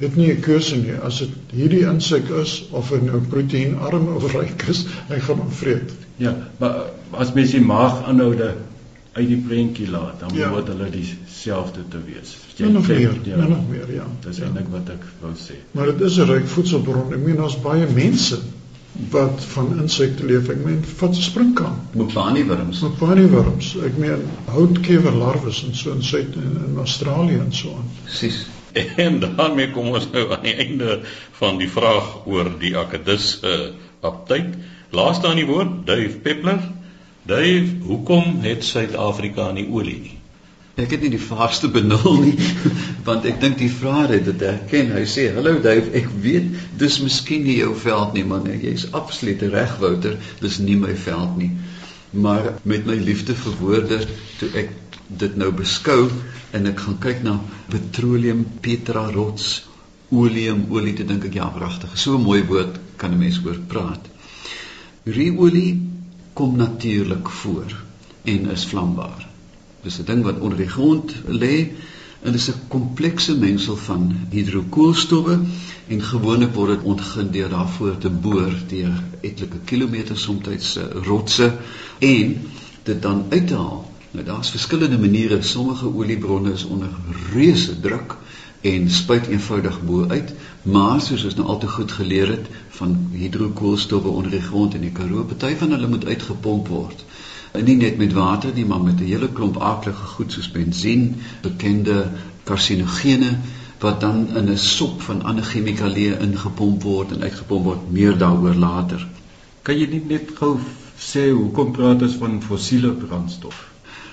het 0.00 0.16
nie 0.16 0.32
'n 0.32 0.40
keuse 0.40 0.76
nie. 0.76 0.96
As 0.96 1.18
dit 1.18 1.52
hierdie 1.52 1.84
insek 1.88 2.28
is 2.42 2.68
of 2.70 2.90
hy 2.90 3.00
nou 3.04 3.20
proteïenarm 3.30 4.08
of 4.16 4.32
ryk 4.32 4.66
is, 4.68 4.86
hy 5.08 5.20
gaan 5.20 5.38
hom 5.44 5.50
vreet. 5.50 5.92
Ja, 6.16 6.34
maar 6.58 6.90
as 7.10 7.32
mens 7.32 7.50
die 7.50 7.60
maag 7.60 8.02
aanhoude 8.04 8.54
uit 9.16 9.28
die 9.28 9.40
prentjie 9.48 9.88
laat, 9.90 10.20
dan 10.20 10.34
ja. 10.36 10.50
moet 10.50 10.68
hulle 10.68 10.90
dieselfde 10.90 11.84
te 11.88 12.00
wees. 12.04 12.36
Jy 12.56 12.68
nog 12.72 12.88
meer, 12.88 13.16
ja. 13.24 13.36
nog 13.36 13.68
meer, 13.68 13.92
ja. 13.92 14.04
Dis 14.24 14.36
ja. 14.36 14.44
eintlik 14.44 14.68
wat 14.72 14.90
ek 14.92 15.04
wou 15.20 15.32
sê. 15.40 15.56
Maar 15.72 15.92
dit 15.92 16.00
is 16.10 16.18
'n 16.18 16.28
ryk 16.28 16.48
voedselbron. 16.48 17.12
Ek 17.12 17.24
meen 17.24 17.42
ons 17.42 17.60
baie 17.60 17.86
mense 17.94 18.40
wat 19.10 19.44
van 19.52 19.80
insekte 19.80 20.26
leef. 20.26 20.48
Ek 20.48 20.62
meen 20.64 20.84
van 20.96 21.14
springkaan, 21.14 21.78
mopani-wurms. 21.92 22.80
Mopani-wurms. 22.84 23.72
Ek 23.86 23.96
meen 24.00 24.24
houtkeverlarwes 24.50 25.62
en 25.66 25.76
so 25.76 25.94
in 25.96 26.04
Suid 26.04 26.36
in, 26.36 26.56
in 26.68 26.78
Australië 26.82 27.40
en 27.44 27.52
so 27.52 27.74
aan. 27.76 27.90
Presies. 28.04 28.44
En 29.06 29.22
daarmee 29.24 29.70
kom 29.72 29.86
ons 29.96 30.10
nou 30.12 30.26
aan 30.34 30.42
die 30.44 30.52
einde 30.60 30.98
van 31.38 31.56
die 31.56 31.68
vraag 31.70 32.26
oor 32.28 32.50
die 32.60 32.74
akedus 32.76 33.38
uh 33.40 33.70
aptyd. 34.04 34.52
Laaste 34.94 35.26
aan 35.26 35.40
die 35.40 35.46
woord, 35.48 35.86
Dave 35.88 36.20
Peppler. 36.22 36.60
Dave, 37.26 37.72
hoekom 37.88 38.36
het 38.44 38.64
Suid-Afrika 38.64 39.48
nie 39.56 39.64
olie 39.72 39.96
nie? 39.98 40.15
Ek 40.76 40.90
het 40.92 41.00
nie 41.00 41.12
die 41.14 41.22
vaarste 41.22 41.70
benul 41.72 42.18
nie, 42.20 42.34
want 43.08 43.24
ek 43.24 43.38
dink 43.40 43.56
die 43.56 43.70
vraer 43.72 44.10
het 44.12 44.26
dit 44.28 44.42
herken. 44.44 44.90
Hy 44.92 45.04
sê: 45.08 45.30
"Hallo 45.32 45.54
Dave, 45.64 45.88
ek 45.96 46.10
weet 46.20 46.50
dis 46.76 46.98
miskien 47.00 47.46
nie 47.48 47.54
jou 47.62 47.70
veld 47.80 48.12
nie, 48.12 48.24
man. 48.28 48.44
Jy's 48.44 48.90
absoluut 48.92 49.40
reg, 49.54 49.78
Wouter. 49.80 50.18
Dis 50.42 50.58
nie 50.60 50.76
my 50.76 50.92
veld 51.06 51.38
nie." 51.40 51.52
Maar 52.12 52.50
met 52.62 52.84
my 52.88 52.96
liefde 53.00 53.34
vir 53.34 53.56
woorde, 53.60 53.98
toe 54.38 54.50
ek 54.56 54.74
dit 55.08 55.36
nou 55.40 55.48
beskou 55.56 56.10
en 56.56 56.68
ek 56.68 56.82
gaan 56.84 56.98
kyk 57.00 57.22
na 57.24 57.38
petroleum, 57.72 58.44
petra 58.60 59.06
rots, 59.14 59.64
oleum, 60.12 60.66
olie 60.76 60.94
te 60.96 61.06
dink 61.08 61.24
ek 61.28 61.38
ja, 61.40 61.48
pragtig. 61.56 61.96
So 61.96 62.18
'n 62.18 62.26
mooi 62.26 62.42
woord 62.44 62.76
kan 63.00 63.12
'n 63.12 63.18
mens 63.18 63.40
oor 63.44 63.56
praat. 63.72 64.12
Riolie 65.04 65.80
kom 66.34 66.56
natuurlik 66.56 67.28
voor 67.30 67.72
en 68.24 68.50
is 68.50 68.66
vlambaar. 68.66 69.35
Dis 69.86 69.98
'n 70.02 70.04
ding 70.04 70.22
wat 70.26 70.38
onder 70.42 70.58
die 70.58 70.72
grond 70.76 71.12
lê 71.42 71.56
en 72.22 72.32
dit 72.32 72.40
is 72.40 72.48
'n 72.50 72.68
komplekse 72.68 73.34
mengsel 73.38 73.76
van 73.76 74.16
hidrokoolstowwe 74.30 75.38
en 75.88 76.00
gewoonlik 76.02 76.54
word 76.54 76.72
dit 76.74 76.82
ontgin 76.92 77.30
deur 77.30 77.48
daarvoor 77.48 77.98
te 77.98 78.10
boor 78.10 78.54
deur 78.72 78.96
etlike 79.20 79.60
kilometers 79.64 80.22
soms 80.22 80.76
uh, 80.76 80.82
rotse 81.10 81.52
en 81.98 82.34
dit 82.82 83.02
dan 83.02 83.24
uit 83.28 83.46
te 83.46 83.54
haal. 83.54 83.84
Nou 84.10 84.24
daar's 84.24 84.50
verskillende 84.50 84.98
maniere. 84.98 85.42
Sommige 85.42 85.94
oliebronne 85.94 86.52
is 86.52 86.64
onder 86.64 86.88
reuse 87.32 87.80
druk 87.80 88.16
en 88.60 88.90
spuit 88.90 89.26
eenvoudig 89.26 89.82
bo 89.84 90.08
uit, 90.08 90.34
maar 90.62 91.00
soos 91.00 91.24
ons 91.24 91.34
nou 91.38 91.46
al 91.48 91.58
te 91.62 91.68
goed 91.68 91.92
geleer 91.92 92.28
het 92.28 92.46
van 92.78 92.96
hidrokoolstowwe 93.12 94.08
onder 94.08 94.30
die 94.30 94.46
grond 94.50 94.74
in 94.74 94.80
die 94.88 94.94
Karoo, 94.98 95.24
party 95.24 95.54
van 95.62 95.70
hulle 95.70 95.88
moet 95.88 96.06
uitgepomp 96.06 96.68
word. 96.68 97.05
En 97.56 97.64
nie 97.64 97.76
net 97.76 97.96
met 97.96 98.12
water 98.12 98.52
nie, 98.54 98.66
maar 98.66 98.80
met 98.80 99.00
'n 99.00 99.10
hele 99.10 99.28
klomp 99.28 99.60
aardige 99.60 100.06
goed 100.14 100.32
soos 100.32 100.50
bensien, 100.50 101.16
bekende 101.42 102.10
karsinogene 102.44 103.38
wat 103.78 104.00
dan 104.00 104.28
in 104.36 104.50
'n 104.50 104.58
sop 104.58 105.02
van 105.02 105.22
ander 105.22 105.44
chemikalieë 105.44 106.20
ingepomp 106.20 106.82
word 106.82 107.12
en 107.12 107.22
uitgepomp 107.22 107.64
word. 107.64 107.90
Meer 107.92 108.18
daaroor 108.18 108.54
later. 108.54 109.06
Kan 109.62 109.78
jy 109.78 109.86
nie 109.86 110.04
net 110.08 110.30
gou 110.34 110.58
sê 110.98 111.30
hoekom 111.30 111.72
praat 111.72 112.02
ons 112.02 112.14
van 112.14 112.42
fossiele 112.42 112.92
brandstof? 112.92 113.68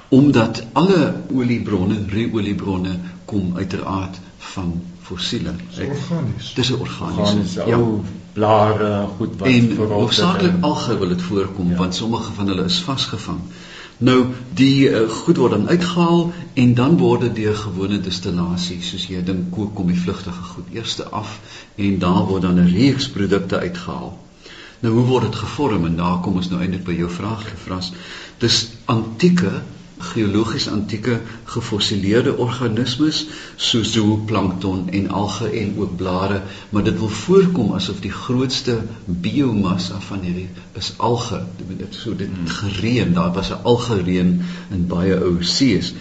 Omdat 0.10 0.64
alle 0.74 1.16
oliebronne, 1.34 2.06
ruoliebronne 2.08 2.98
kom 3.26 3.54
uiteraard 3.56 4.20
van 4.38 4.82
fossiele. 5.02 5.54
Organies. 5.70 6.54
Dis 6.54 6.70
'n 6.70 6.80
organiese. 6.80 7.22
Organiese 7.22 7.66
ja. 7.66 7.78
ou 7.78 8.02
blare 8.34 9.08
goed 9.18 9.36
wat 9.38 9.48
en 9.48 9.76
hoofsaaklik 9.76 10.56
alge 10.62 10.98
wil 10.98 11.14
dit 11.14 11.22
voorkom 11.22 11.70
ja. 11.70 11.78
want 11.78 11.96
sommige 11.96 12.34
van 12.34 12.48
hulle 12.48 12.64
is 12.64 12.82
vasgevang. 12.82 13.40
Nou 13.98 14.26
die 14.58 14.90
uh, 14.90 15.10
goed 15.10 15.38
word 15.38 15.52
dan 15.52 15.68
uitgehaal 15.70 16.32
en 16.54 16.74
dan 16.74 16.98
word 16.98 17.22
dit 17.28 17.36
deur 17.36 17.56
gewone 17.56 18.00
distillasie 18.02 18.82
soos 18.82 19.06
jy 19.08 19.22
dink 19.24 19.52
kook 19.54 19.76
kom 19.78 19.92
die 19.94 20.00
vlugtige 20.00 20.50
goed 20.56 20.74
eers 20.74 20.98
af 21.12 21.38
en 21.76 22.00
daar 22.00 22.26
word 22.32 22.42
dan 22.42 22.60
'n 22.60 22.74
reeks 22.74 23.10
produkte 23.10 23.60
uitgehaal. 23.60 24.18
Nou 24.80 24.94
hoe 24.94 25.06
word 25.06 25.30
dit 25.32 25.36
gevorm 25.36 25.86
en 25.86 25.96
daar 25.96 26.20
kom 26.20 26.36
ons 26.36 26.50
nou 26.50 26.62
eintlik 26.62 26.84
by 26.84 26.98
jou 26.98 27.10
vraag 27.10 27.46
gevras. 27.50 27.94
Dis 28.38 28.68
antieke 28.86 29.62
geologies 30.04 30.68
antieke 30.68 31.20
gefossileerde 31.54 32.36
organismes 32.38 33.26
soos 33.56 33.94
zooplankton 33.96 34.90
en 34.90 35.10
alge 35.10 35.50
en 35.50 35.74
ook 35.78 35.96
blare, 35.98 36.42
maar 36.70 36.84
dit 36.84 37.00
wil 37.00 37.10
voorkom 37.10 37.74
asof 37.74 38.02
die 38.04 38.12
grootste 38.12 38.80
biomassa 39.06 40.00
van 40.10 40.26
hierdie 40.26 40.50
is 40.80 40.94
alge. 40.98 41.44
Dit 41.68 41.96
so 41.96 42.16
dit 42.16 42.28
hmm. 42.28 42.48
gereën, 42.48 43.14
daar 43.14 43.34
was 43.34 43.50
'n 43.50 43.64
algereën 43.64 44.42
in 44.72 44.88
baie 44.88 45.18
ou 45.20 45.38
see's 45.44 45.94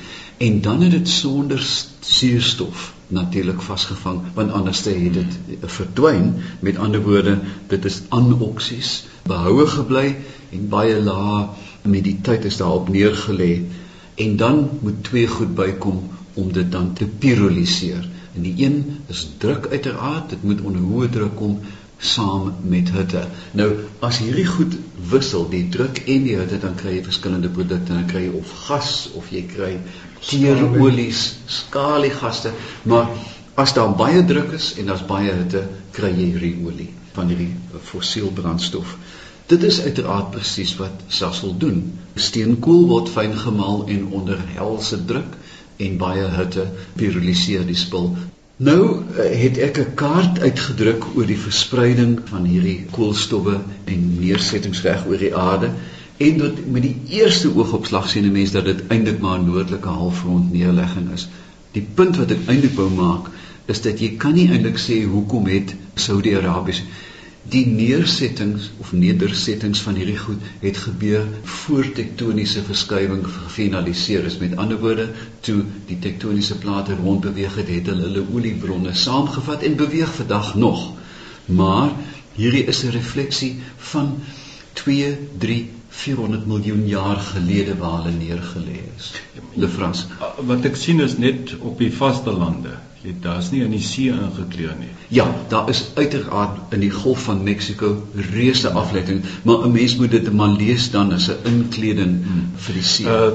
en 0.43 0.61
dan 0.61 0.81
het 0.81 0.91
dit 0.91 1.09
sonder 1.09 1.61
suurstof 2.01 2.93
natuurlik 3.07 3.61
vasgevang 3.63 4.21
want 4.35 4.53
anders 4.53 4.85
het 4.85 5.15
dit 5.15 5.37
verdwyn 5.61 6.35
met 6.61 6.77
ander 6.77 7.03
woorde 7.03 7.39
dit 7.67 7.85
is 7.85 8.01
anoksies 8.09 9.05
behoue 9.23 9.67
gebly 9.67 10.17
en 10.51 10.69
baie 10.69 10.97
lae 11.03 11.47
met 11.83 12.05
die 12.05 12.19
tyd 12.29 12.49
is 12.51 12.59
daarop 12.63 12.89
neergelê 12.89 13.53
en 14.15 14.37
dan 14.37 14.69
moet 14.81 15.05
twee 15.05 15.27
goed 15.27 15.55
bykom 15.55 16.03
om 16.35 16.53
dit 16.53 16.73
dan 16.73 16.93
te 16.93 17.07
piroliseer. 17.07 18.09
En 18.35 18.43
die 18.43 18.55
een 18.65 18.99
is 19.13 19.29
druk 19.39 19.69
uiteraard 19.71 20.31
dit 20.31 20.43
moet 20.43 20.61
onder 20.61 20.83
hoë 20.83 21.09
druk 21.13 21.37
kom 21.37 21.59
saam 22.03 22.55
met 22.67 22.91
hitte. 22.91 23.27
Nou 23.59 23.69
as 24.01 24.19
hierdie 24.19 24.47
goed 24.47 24.75
wissel 25.11 25.45
die 25.51 25.69
druk 25.69 26.03
en 26.07 26.25
die 26.27 26.37
hitte 26.39 26.59
dan 26.63 26.75
kry 26.79 26.97
jy 26.97 27.05
verskillende 27.07 27.51
produkte. 27.53 27.93
Dan 27.93 28.09
kry 28.11 28.25
jy 28.27 28.33
of 28.39 28.55
gas 28.67 28.95
of 29.19 29.29
jy 29.31 29.45
kry 29.51 29.77
teerolies, 30.23 31.23
skaliegasse, 31.47 32.53
maar 32.89 33.11
as 33.59 33.75
daar 33.77 33.95
baie 33.99 34.25
druk 34.25 34.55
is 34.57 34.73
en 34.79 34.91
daar's 34.91 35.07
baie 35.07 35.33
hitte, 35.35 35.65
kry 35.93 36.11
jy 36.15 36.29
hierdie 36.35 36.55
olie 36.67 36.89
van 37.13 37.29
hierdie 37.29 37.51
fossiel 37.91 38.31
brandstof. 38.35 38.97
Dit 39.47 39.63
is 39.63 39.81
uiteraard 39.81 40.31
presies 40.31 40.77
wat 40.77 41.03
Sasol 41.09 41.57
doen. 41.59 41.99
Steenkool 42.15 42.87
word 42.87 43.09
fyn 43.09 43.35
gemaal 43.37 43.87
en 43.87 44.07
onder 44.11 44.39
helse 44.55 45.05
druk 45.05 45.37
en 45.77 45.97
baie 45.99 46.29
hitte 46.37 46.67
piroliseer 46.97 47.67
die 47.67 47.79
spul. 47.79 48.13
Nou 48.63 48.83
eh, 49.19 49.31
het 49.43 49.59
ek 49.59 49.79
'n 49.79 49.95
kaart 49.95 50.41
uitgedruk 50.41 51.05
oor 51.17 51.27
die 51.27 51.39
verspreiding 51.39 52.19
van 52.25 52.45
hierdie 52.45 52.87
koolstowwe 52.91 53.61
en 53.85 54.01
neersettings 54.21 54.83
reg 54.87 55.07
oor 55.07 55.19
die 55.19 55.35
aarde 55.37 55.71
en 56.17 56.39
dat 56.39 56.67
met 56.67 56.83
die 56.83 56.97
eerste 57.19 57.51
oogopslag 57.57 58.09
sien 58.09 58.25
'n 58.25 58.33
mens 58.33 58.53
dat 58.53 58.65
dit 58.65 58.83
eintlik 58.89 59.19
maar 59.21 59.39
'n 59.39 59.47
noordelike 59.47 59.89
halfrond 59.89 60.53
neerlegging 60.53 61.11
is. 61.13 61.29
Die 61.73 61.87
punt 61.95 62.17
wat 62.17 62.31
ek 62.31 62.47
eintlik 62.47 62.75
wou 62.75 62.91
maak 62.91 63.31
is 63.67 63.81
dat 63.81 64.01
jy 64.01 64.17
kan 64.17 64.35
nie 64.35 64.51
eintlik 64.51 64.79
sê 64.79 65.05
hoekom 65.05 65.47
het 65.47 65.75
Saudi-Arabië 65.95 66.83
die 67.43 67.67
neersettings 67.67 68.71
of 68.79 68.93
nedersettings 68.93 69.81
van 69.83 69.97
hierdie 69.99 70.19
goed 70.19 70.43
het 70.61 70.77
gebeur 70.77 71.27
voor 71.43 71.89
tektoniese 71.93 72.63
verskywing 72.63 73.25
gefinaliseer 73.27 74.25
is. 74.25 74.39
Met 74.39 74.57
ander 74.57 74.79
woorde, 74.79 75.09
toe 75.41 75.65
die 75.89 75.99
tektoniese 75.99 76.59
plate 76.63 76.95
rondbeweeg 76.95 77.57
het, 77.59 77.69
het 77.69 77.91
hulle 77.91 78.07
hulle 78.09 78.25
oliebronne 78.35 78.95
saamgevat 78.95 79.67
en 79.67 79.77
beweeg 79.77 80.15
vandag 80.15 80.55
nog. 80.55 80.93
Maar 81.47 81.91
hierdie 82.39 82.65
is 82.65 82.85
'n 82.85 82.95
refleksie 82.95 83.57
van 83.77 84.19
2, 84.73 85.17
3 85.39 85.71
400 85.89 86.47
miljoen 86.47 86.87
jaar 86.89 87.17
gelede 87.17 87.77
waar 87.77 88.03
hulle 88.03 88.17
neergelê 88.17 88.79
is. 88.97 89.13
Le 89.55 89.69
France. 89.69 90.07
Wat 90.47 90.65
ek 90.65 90.77
sien 90.77 91.01
is 91.01 91.19
net 91.19 91.57
op 91.59 91.79
die 91.79 91.93
vaste 91.93 92.33
lande. 92.33 92.79
Jy 93.03 93.15
daar's 93.21 93.51
nie 93.51 93.63
in 93.65 93.73
die 93.75 93.83
see 93.83 94.13
ingekleer 94.15 94.77
nie. 94.79 94.91
Ja, 95.11 95.27
daar 95.51 95.69
is 95.69 95.91
uiteraard 95.95 96.75
in 96.77 96.81
die 96.81 96.91
Golf 96.91 97.25
van 97.27 97.43
Mexiko 97.43 97.97
reuse 98.33 98.71
afleiding, 98.71 99.25
maar 99.43 99.67
'n 99.67 99.73
mens 99.73 99.97
moet 99.97 100.11
dit 100.11 100.33
maar 100.33 100.55
lees 100.55 100.91
dan 100.91 101.13
as 101.13 101.29
'n 101.29 101.43
inkleding 101.45 102.23
hmm. 102.25 102.53
vir 102.57 102.75
die 102.75 102.83
see. 102.83 103.07
Uh 103.07 103.33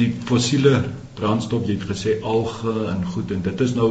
die 0.00 0.10
fossiele 0.24 0.80
brandstof 1.18 1.66
jy 1.68 1.76
het 1.76 1.86
gesê 1.90 2.16
alge 2.24 2.72
en 2.92 3.04
goed 3.12 3.32
en 3.34 3.42
dit 3.44 3.62
is 3.66 3.74
nou 3.76 3.90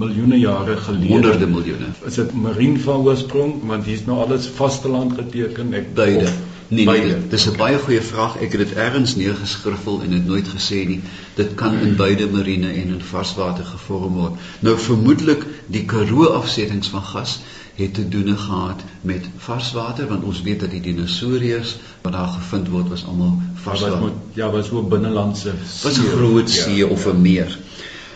miljoene 0.00 0.38
jare 0.40 0.76
gelede 0.84 1.12
honderde 1.14 1.48
miljoene 1.48 1.88
is 2.10 2.18
dit 2.20 2.34
marien 2.42 2.76
van 2.84 3.06
oorsprong 3.06 3.54
want 3.70 3.88
hier's 3.88 4.04
nou 4.08 4.18
alles 4.24 4.48
vasteland 4.58 5.14
geteken 5.20 5.72
ek 5.78 5.94
beide 5.96 6.28
nee, 6.68 6.86
nee 6.86 7.16
dis 7.28 7.46
'n 7.46 7.56
baie 7.56 7.78
goeie 7.78 8.02
vraag 8.02 8.36
ek 8.36 8.52
het 8.52 8.68
dit 8.68 8.74
ergens 8.76 9.16
neergeskrifel 9.16 10.02
en 10.02 10.12
het 10.12 10.26
nooit 10.26 10.48
gesê 10.48 10.84
nie 10.86 11.00
dit 11.34 11.54
kan 11.54 11.78
in 11.78 11.96
beide 11.96 12.28
marine 12.30 12.72
en 12.72 12.96
in 12.96 13.00
varswater 13.12 13.64
gevorm 13.64 14.14
word 14.14 14.32
nou 14.60 14.78
vermoedelik 14.78 15.46
die 15.66 15.84
karoo 15.84 16.26
afsettings 16.40 16.88
van 16.88 17.02
gas 17.02 17.40
het 17.78 17.94
te 17.94 18.08
doen 18.08 18.38
gehad 18.38 18.80
met 19.00 19.28
varswater 19.36 20.08
want 20.08 20.24
ons 20.24 20.42
weet 20.42 20.60
dat 20.60 20.70
die 20.70 20.80
dinosourus 20.80 21.76
wat 22.02 22.12
daar 22.12 22.28
gevind 22.28 22.68
word 22.68 22.88
was 22.88 23.04
almal 23.06 23.38
varswater. 23.54 24.00
Was 24.00 24.12
ja, 24.34 24.50
was 24.50 24.70
ook 24.70 24.88
binnelandse 24.88 25.52
was 25.82 25.98
'n 25.98 26.10
groot 26.16 26.50
see 26.50 26.76
ja, 26.76 26.86
of 26.86 27.06
'n 27.06 27.08
ja. 27.08 27.18
meer. 27.18 27.58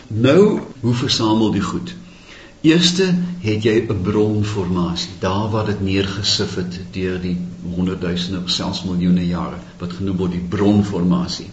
Nou, 0.07 0.59
hoe 0.79 0.93
versamel 0.93 1.51
die 1.51 1.61
goed? 1.61 1.95
Eerste 2.63 3.05
het 3.43 3.65
jy 3.67 3.73
'n 3.91 4.01
bronformasie, 4.01 5.09
daar 5.19 5.49
waar 5.51 5.65
dit 5.65 5.81
neergesif 5.81 6.55
het 6.55 6.79
deur 6.91 7.17
die 7.21 7.37
honderdduisende 7.75 8.39
of 8.43 8.49
selfs 8.49 8.83
miljoene 8.83 9.25
jare 9.27 9.57
wat 9.79 9.93
genoem 9.93 10.17
word 10.17 10.31
die 10.31 10.45
bronformasie. 10.49 11.49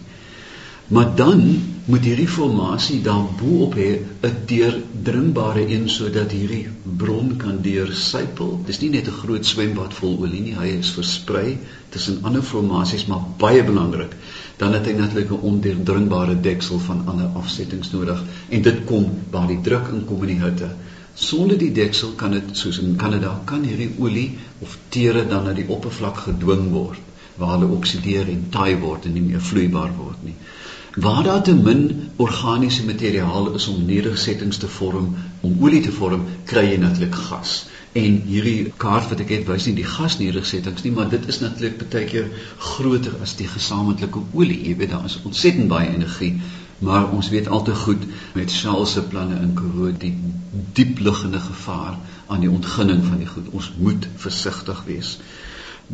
Maar 0.87 1.15
dan 1.15 1.41
moet 1.85 2.05
hierdie 2.07 2.27
formasie 2.27 3.01
dan 3.01 3.27
bo-op 3.39 3.75
hê 3.75 3.89
'n 4.21 4.37
deurdringbare 4.45 5.65
een 5.73 5.89
sodat 5.89 6.31
hierdie 6.31 6.67
bron 6.83 7.35
kan 7.37 7.59
deursypel. 7.61 8.61
Dis 8.65 8.79
nie 8.79 8.89
net 8.89 9.07
'n 9.07 9.19
groot 9.23 9.45
swembad 9.45 9.93
vol 9.93 10.17
olie 10.19 10.41
nie, 10.41 10.55
hy 10.55 10.67
is 10.79 10.89
versprei 10.89 11.57
tussen 11.89 12.19
ander 12.21 12.41
formasies, 12.41 13.05
maar 13.05 13.27
baie 13.37 13.63
belangrik. 13.63 14.15
Dan 14.57 14.73
het 14.73 14.85
hy 14.85 14.91
natuurlik 14.91 15.31
'n 15.31 15.43
ondeurdringbare 15.51 16.39
deksel 16.41 16.79
van 16.79 17.03
ander 17.05 17.25
afsettings 17.25 17.91
nodig 17.91 18.23
en 18.49 18.61
dit 18.61 18.83
kom 18.85 19.05
waar 19.29 19.47
die 19.47 19.61
druk 19.61 19.87
inkom 19.93 20.23
in 20.23 20.27
die 20.27 20.45
hitte. 20.45 20.69
Sonder 21.21 21.57
die 21.61 21.71
deksel 21.77 22.15
kan 22.17 22.33
dit 22.33 22.47
soos 22.57 22.79
in 22.81 22.95
Kanada 23.01 23.31
kan 23.45 23.65
hierdie 23.67 23.91
olie 24.01 24.27
of 24.65 24.77
tere 24.95 25.21
dan 25.29 25.43
na 25.45 25.51
die 25.57 25.67
oppervlak 25.75 26.23
gedwing 26.27 26.71
word 26.73 27.09
waar 27.41 27.51
hulle 27.55 27.69
oksideer 27.75 28.29
en 28.31 28.47
taai 28.53 28.73
word 28.81 29.05
en 29.09 29.13
nie 29.17 29.23
meer 29.25 29.43
vloeibaar 29.49 29.93
word 29.97 30.23
nie. 30.25 30.33
Waar 31.05 31.23
daar 31.23 31.43
te 31.47 31.53
min 31.55 31.83
organiese 32.25 32.85
materiaal 32.85 33.53
is 33.59 33.67
om 33.71 33.85
nedersettings 33.85 34.57
te 34.63 34.67
vorm, 34.67 35.13
om 35.41 35.61
olie 35.63 35.83
te 35.85 35.93
vorm, 35.95 36.25
kry 36.49 36.65
jy 36.71 36.81
natuurlik 36.81 37.15
gas. 37.29 37.53
En 38.01 38.17
hierdie 38.27 38.73
kaart 38.83 39.13
wat 39.13 39.23
ek 39.23 39.31
het 39.35 39.47
wys 39.47 39.69
nie 39.69 39.77
die 39.77 39.87
gasnedersettings 39.87 40.83
nie, 40.83 40.91
maar 40.97 41.09
dit 41.13 41.27
is 41.31 41.39
natuurlik 41.43 41.85
baie 41.85 42.09
keer 42.11 42.27
groter 42.73 43.15
as 43.23 43.37
die 43.39 43.47
gesamentlike 43.47 44.25
olie. 44.33 44.59
Jy 44.67 44.75
weet 44.81 44.91
daar 44.97 45.07
is 45.07 45.21
ontsettend 45.23 45.71
baie 45.71 45.93
energie, 45.93 46.33
maar 46.81 47.11
ons 47.17 47.29
weet 47.29 47.47
al 47.47 47.63
te 47.63 47.75
goed 47.75 48.03
met 48.33 48.51
Shell 48.51 48.85
se 48.85 49.03
planne 49.13 49.37
in 49.45 49.53
Karoo 49.53 49.91
die 50.03 50.13
diep 50.79 50.99
liggende 50.99 51.39
gevaar 51.39 51.97
aan 52.27 52.43
die 52.45 52.51
ontginning 52.51 53.05
van 53.05 53.17
die 53.21 53.29
goed. 53.29 53.49
Ons 53.51 53.71
moet 53.77 54.07
versigtig 54.25 54.83
wees 54.89 55.17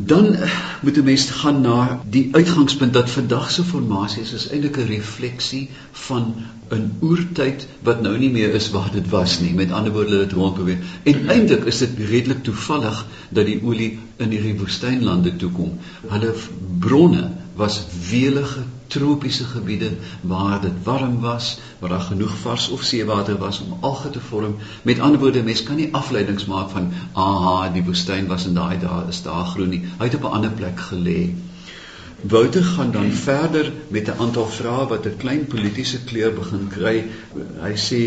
dan 0.06 0.36
moet 0.82 0.96
'n 0.96 1.04
mens 1.04 1.30
gaan 1.30 1.60
na 1.60 2.00
die 2.10 2.28
uitgangspunt 2.32 2.92
dat 2.92 3.10
vandag 3.10 3.50
se 3.50 3.64
formasies 3.64 4.32
is 4.32 4.48
eintlik 4.48 4.76
'n 4.76 4.86
refleksie 4.86 5.70
van 5.92 6.34
'n 6.70 6.96
oertyd 7.02 7.66
wat 7.82 8.02
nou 8.02 8.18
nie 8.18 8.30
meer 8.30 8.54
is 8.54 8.70
waar 8.70 8.90
dit 8.92 9.08
was 9.08 9.40
nie. 9.40 9.54
Met 9.54 9.72
ander 9.72 9.92
woorde, 9.92 10.18
dit 10.18 10.32
rondbeweeg. 10.32 10.78
En 11.02 11.28
eintlik 11.28 11.64
is 11.64 11.78
dit 11.78 11.98
redelik 11.98 12.42
toevallig 12.42 13.06
dat 13.28 13.46
die 13.46 13.60
olie 13.62 13.98
in 14.16 14.30
hierdie 14.30 14.58
woestynlande 14.58 15.36
toe 15.36 15.50
kom. 15.50 15.78
Hulle 16.08 16.34
bronne 16.78 17.30
was 17.54 17.86
welige 18.10 18.62
tropiese 18.94 19.44
gebiede 19.44 19.90
waar 20.20 20.60
dit 20.60 20.84
warm 20.84 21.20
was, 21.20 21.58
waar 21.78 21.94
daar 21.94 22.06
genoeg 22.10 22.36
vars 22.44 22.68
of 22.68 22.82
seewater 22.82 23.38
was 23.38 23.60
om 23.60 23.76
alge 23.80 24.10
te 24.10 24.20
vorm. 24.20 24.56
Met 24.82 25.00
ander 25.00 25.20
woorde, 25.20 25.42
mens 25.42 25.62
kan 25.62 25.76
nie 25.76 25.92
afleidings 25.92 26.44
maak 26.44 26.70
van 26.70 26.92
aha, 27.12 27.68
die 27.72 27.84
woestyn 27.84 28.26
was 28.32 28.46
in 28.46 28.58
daai 28.58 28.78
dae 28.78 29.04
is 29.08 29.22
daar 29.22 29.46
groen 29.52 29.76
nie. 29.76 29.84
Hy 29.98 30.10
het 30.10 30.18
op 30.20 30.28
'n 30.30 30.36
ander 30.40 30.56
plek 30.62 30.80
gelê. 30.90 31.20
Wouter 32.22 32.64
gaan 32.64 32.90
dan 32.90 33.10
verder 33.12 33.72
met 33.88 34.06
'n 34.06 34.18
aantal 34.18 34.46
vrae 34.46 34.86
wat 34.86 35.06
'n 35.06 35.16
klein 35.16 35.46
politieke 35.46 35.98
kleur 36.04 36.32
begin 36.34 36.68
kry. 36.68 37.04
Hy 37.60 37.74
sê 37.74 38.00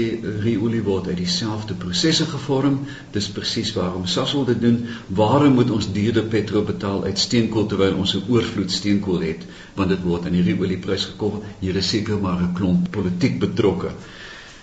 riolie 0.44 0.84
word 0.84 1.08
uit 1.08 1.18
dieselfde 1.18 1.74
prosesse 1.74 2.26
gevorm. 2.26 2.80
Dis 3.12 3.30
presies 3.30 3.74
waarom 3.74 4.06
Sasol 4.06 4.46
dit 4.46 4.62
doen. 4.62 4.86
Waarom 5.08 5.54
moet 5.54 5.72
ons 5.72 5.92
duurder 5.92 6.24
petrol 6.24 6.64
betaal 6.64 7.04
uit 7.04 7.20
steenkool 7.20 7.66
terwyl 7.66 7.96
ons 7.96 8.16
'n 8.16 8.24
oorvloed 8.28 8.72
steenkool 8.72 9.22
het? 9.22 9.46
Want 9.76 9.90
dit 9.90 10.02
word 10.04 10.26
aan 10.26 10.38
die 10.38 10.46
riolie 10.48 10.80
prys 10.82 11.06
gekoppel. 11.12 11.44
Hier 11.60 11.76
is 11.76 11.90
seker 11.90 12.20
maar 12.20 12.42
'n 12.42 12.54
klomp 12.54 12.92
politiek 12.92 13.40
betrokke. 13.40 13.96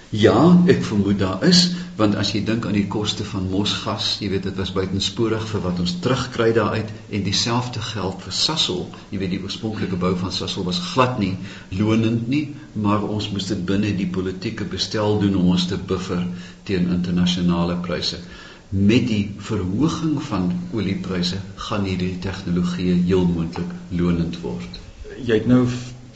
Ja, 0.08 0.56
ek 0.72 0.78
vermoed 0.88 1.18
daar 1.20 1.42
is, 1.44 1.58
want 2.00 2.14
as 2.16 2.30
jy 2.32 2.40
dink 2.48 2.64
aan 2.64 2.76
die 2.78 2.86
koste 2.88 3.26
van 3.28 3.50
mosgas, 3.52 4.06
jy 4.22 4.30
weet 4.32 4.46
dit 4.48 4.56
was 4.56 4.70
buitensporig 4.72 5.44
vir 5.50 5.60
wat 5.66 5.82
ons 5.84 5.92
terugkry 6.00 6.46
daaruit 6.56 6.94
en 7.12 7.26
dieselfde 7.26 7.82
geld 7.90 8.24
vir 8.24 8.36
Sasol. 8.38 8.86
Jy 9.12 9.20
weet 9.20 9.34
die 9.34 9.42
oorspronklike 9.44 10.00
bou 10.00 10.14
van 10.16 10.32
Sasol 10.32 10.64
was 10.64 10.80
glad 10.94 11.20
nie 11.20 11.34
lonend 11.76 12.24
nie, 12.32 12.54
maar 12.72 13.04
ons 13.04 13.28
moes 13.34 13.52
dit 13.52 13.60
binne 13.68 13.92
die 14.00 14.08
politieke 14.08 14.64
bestel 14.64 15.20
doen 15.20 15.36
om 15.42 15.52
ons 15.58 15.68
te 15.68 15.76
buffer 15.76 16.24
teen 16.64 16.88
internasionale 16.96 17.76
pryse. 17.84 18.24
Met 18.72 19.12
die 19.12 19.22
verhoging 19.44 20.16
van 20.32 20.54
oliepryse 20.72 21.44
gaan 21.68 21.84
hierdie 21.84 22.16
tegnologie 22.24 22.94
heel 22.96 23.28
moontlik 23.28 23.76
lonend 23.92 24.40
word. 24.40 24.87
Jy 25.26 25.40
het 25.40 25.46
nou 25.50 25.64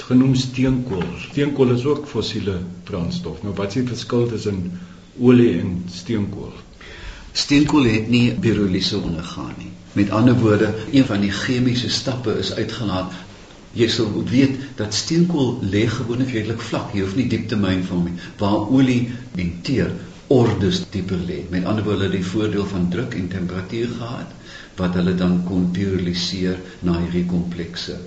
genoem 0.07 0.35
steenkool. 0.39 1.05
Steenkool 1.29 1.73
is 1.75 1.85
ook 1.85 2.07
fossiele 2.11 2.59
brandstof. 2.85 3.43
Nou 3.43 3.55
wat 3.59 3.73
is 3.73 3.81
die 3.81 3.89
verskil 3.89 4.29
tussen 4.31 4.61
olie 5.19 5.55
en 5.61 5.83
steenkool? 5.91 6.53
Steenkool 7.33 7.89
het 7.89 8.11
nie 8.13 8.27
piroliese 8.45 8.99
ondergaan 8.99 9.55
nie. 9.59 9.71
Met 9.99 10.11
ander 10.11 10.37
woorde, 10.39 10.71
een 10.93 11.07
van 11.09 11.25
die 11.25 11.33
chemiese 11.33 11.91
stappe 11.91 12.35
is 12.39 12.53
uitgelaat. 12.53 13.15
Jy 13.73 13.89
sal 13.89 14.13
weet 14.29 14.59
dat 14.77 14.95
steenkool 14.95 15.59
lê 15.75 15.87
gewoonlik 15.89 16.33
redelik 16.37 16.63
vlak. 16.69 16.93
Jy 16.95 17.07
hoef 17.07 17.17
nie 17.17 17.29
diep 17.33 17.49
te 17.49 17.57
myn 17.57 17.85
vir 17.87 17.97
hom 17.97 18.09
nie. 18.11 18.19
Waar 18.41 18.69
olie 18.69 19.01
en 19.37 19.53
teer 19.65 19.95
ordes 20.33 20.85
dieper 20.93 21.21
lê. 21.29 21.43
Met 21.51 21.65
ander 21.65 21.85
woorde, 21.85 22.11
die 22.13 22.25
voordeel 22.25 22.69
van 22.69 22.89
druk 22.93 23.17
en 23.19 23.33
temperatuur 23.33 23.97
gehad 23.99 24.39
wat 24.77 24.95
hulle 24.97 25.13
dan 25.15 25.43
kon 25.45 25.67
piroliseer 25.77 26.61
na 26.81 26.95
hierdie 27.01 27.27
komplekse 27.29 27.99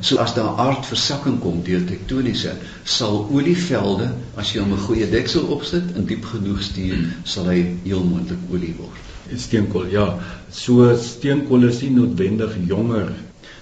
So 0.00 0.18
as 0.20 0.34
daar 0.36 0.58
aardversakking 0.60 1.38
kom 1.40 1.62
deur 1.64 1.84
tektoniese, 1.88 2.50
sal 2.84 3.22
olievelde, 3.32 4.10
as 4.36 4.50
jy 4.52 4.60
hom 4.60 4.74
'n 4.76 4.82
goeie 4.84 5.08
deksel 5.10 5.48
opsit 5.54 5.94
en 5.96 6.04
diep 6.10 6.26
genoeg 6.28 6.60
stuur, 6.62 7.06
sal 7.24 7.48
hy 7.48 7.62
heel 7.84 8.04
moontlik 8.04 8.42
olie 8.52 8.74
word. 8.76 9.00
Steenkool, 9.36 9.88
ja. 9.92 10.18
So 10.50 10.92
steenkool 10.96 11.64
is 11.70 11.80
nie 11.80 11.90
noodwendig 11.96 12.54
jonger 12.68 13.14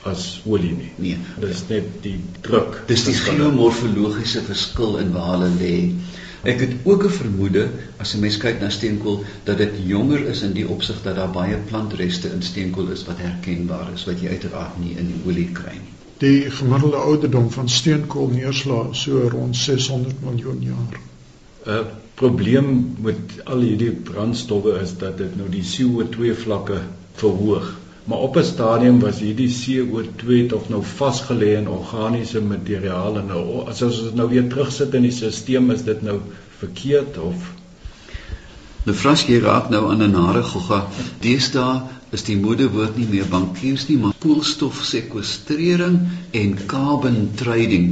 as 0.02 0.26
olie 0.46 0.74
nie. 0.74 0.90
Nee, 0.98 1.18
dis 1.42 1.62
net 1.70 1.88
die 2.02 2.18
druk. 2.42 2.82
Dis 2.90 3.06
die 3.06 3.14
geomorfologiese 3.14 4.42
verskil 4.50 4.98
in 5.02 5.12
waar 5.14 5.32
hulle 5.36 5.50
lê. 5.62 5.74
Ek 6.46 6.60
het 6.62 6.74
ook 6.84 7.04
'n 7.06 7.16
vermoede 7.18 7.68
as 7.98 8.14
'n 8.14 8.20
mens 8.20 8.36
kyk 8.36 8.60
na 8.60 8.70
steenkool 8.70 9.24
dat 9.44 9.58
dit 9.58 9.82
jonger 9.86 10.26
is 10.34 10.42
in 10.42 10.52
die 10.52 10.68
opsig 10.68 11.02
dat 11.02 11.16
daar 11.16 11.30
baie 11.30 11.56
plantreste 11.70 12.32
in 12.32 12.42
steenkool 12.42 12.90
is 12.90 13.04
wat 13.04 13.18
herkenbaar 13.18 13.92
is 13.94 14.04
wat 14.04 14.20
jy 14.20 14.28
uiteraard 14.28 14.78
nie 14.78 14.96
in 14.98 15.06
die 15.06 15.22
olie 15.26 15.50
kry 15.52 15.74
nie. 15.74 15.95
Die 16.18 16.50
gemiddelde 16.50 16.96
ouderdom 16.96 17.50
van 17.50 17.68
steenkool 17.68 18.28
neerslaa 18.32 18.92
so 18.92 19.28
rond 19.28 19.56
600 19.56 20.22
miljoen 20.24 20.62
jaar. 20.62 21.00
'n 21.66 21.86
Probleem 22.14 22.96
met 23.04 23.34
al 23.44 23.60
hierdie 23.60 23.90
brandstowwe 23.90 24.78
is 24.80 24.94
dat 24.96 25.18
dit 25.18 25.34
nou 25.36 25.48
die 25.52 25.64
CO2 25.72 26.32
vlakke 26.44 26.78
verhoog. 27.12 27.74
Maar 28.04 28.18
op 28.18 28.36
'n 28.36 28.44
stadium 28.44 29.00
was 29.00 29.18
hierdie 29.18 29.50
CO2 29.58 30.46
tog 30.46 30.68
nou 30.68 30.82
vasgelê 30.84 31.52
in 31.58 31.68
organiese 31.68 32.40
materiale 32.40 33.20
en 33.20 33.26
nou 33.26 33.66
as 33.66 33.82
ons 33.82 34.02
dit 34.02 34.14
nou 34.14 34.28
weer 34.28 34.48
terugsit 34.48 34.94
in 34.94 35.02
die 35.02 35.12
stelsel 35.12 35.70
is 35.70 35.82
dit 35.82 36.02
nou 36.02 36.18
verkeerd 36.58 37.18
of 37.18 37.52
Lefras 38.86 39.24
jy 39.26 39.40
raak 39.42 39.70
nou 39.70 39.90
aan 39.90 40.02
'n 40.02 40.12
nare 40.14 40.42
gogga. 40.42 40.86
Deesdae 41.20 41.80
is 42.14 42.22
die 42.26 42.36
modewoord 42.38 42.96
nie 43.00 43.08
meer 43.10 43.26
bankiers 43.30 43.86
nie, 43.88 43.98
maar 43.98 44.14
koolstofsekwestrering 44.22 45.98
en 46.30 46.58
carbon 46.70 47.30
trading. 47.34 47.88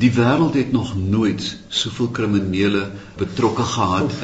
Die 0.00 0.10
wêreld 0.16 0.56
het 0.58 0.72
nog 0.72 0.94
nooit 0.96 1.44
soveel 1.68 2.08
kriminele 2.08 2.90
betrokke 3.20 3.62
gehad 3.62 4.14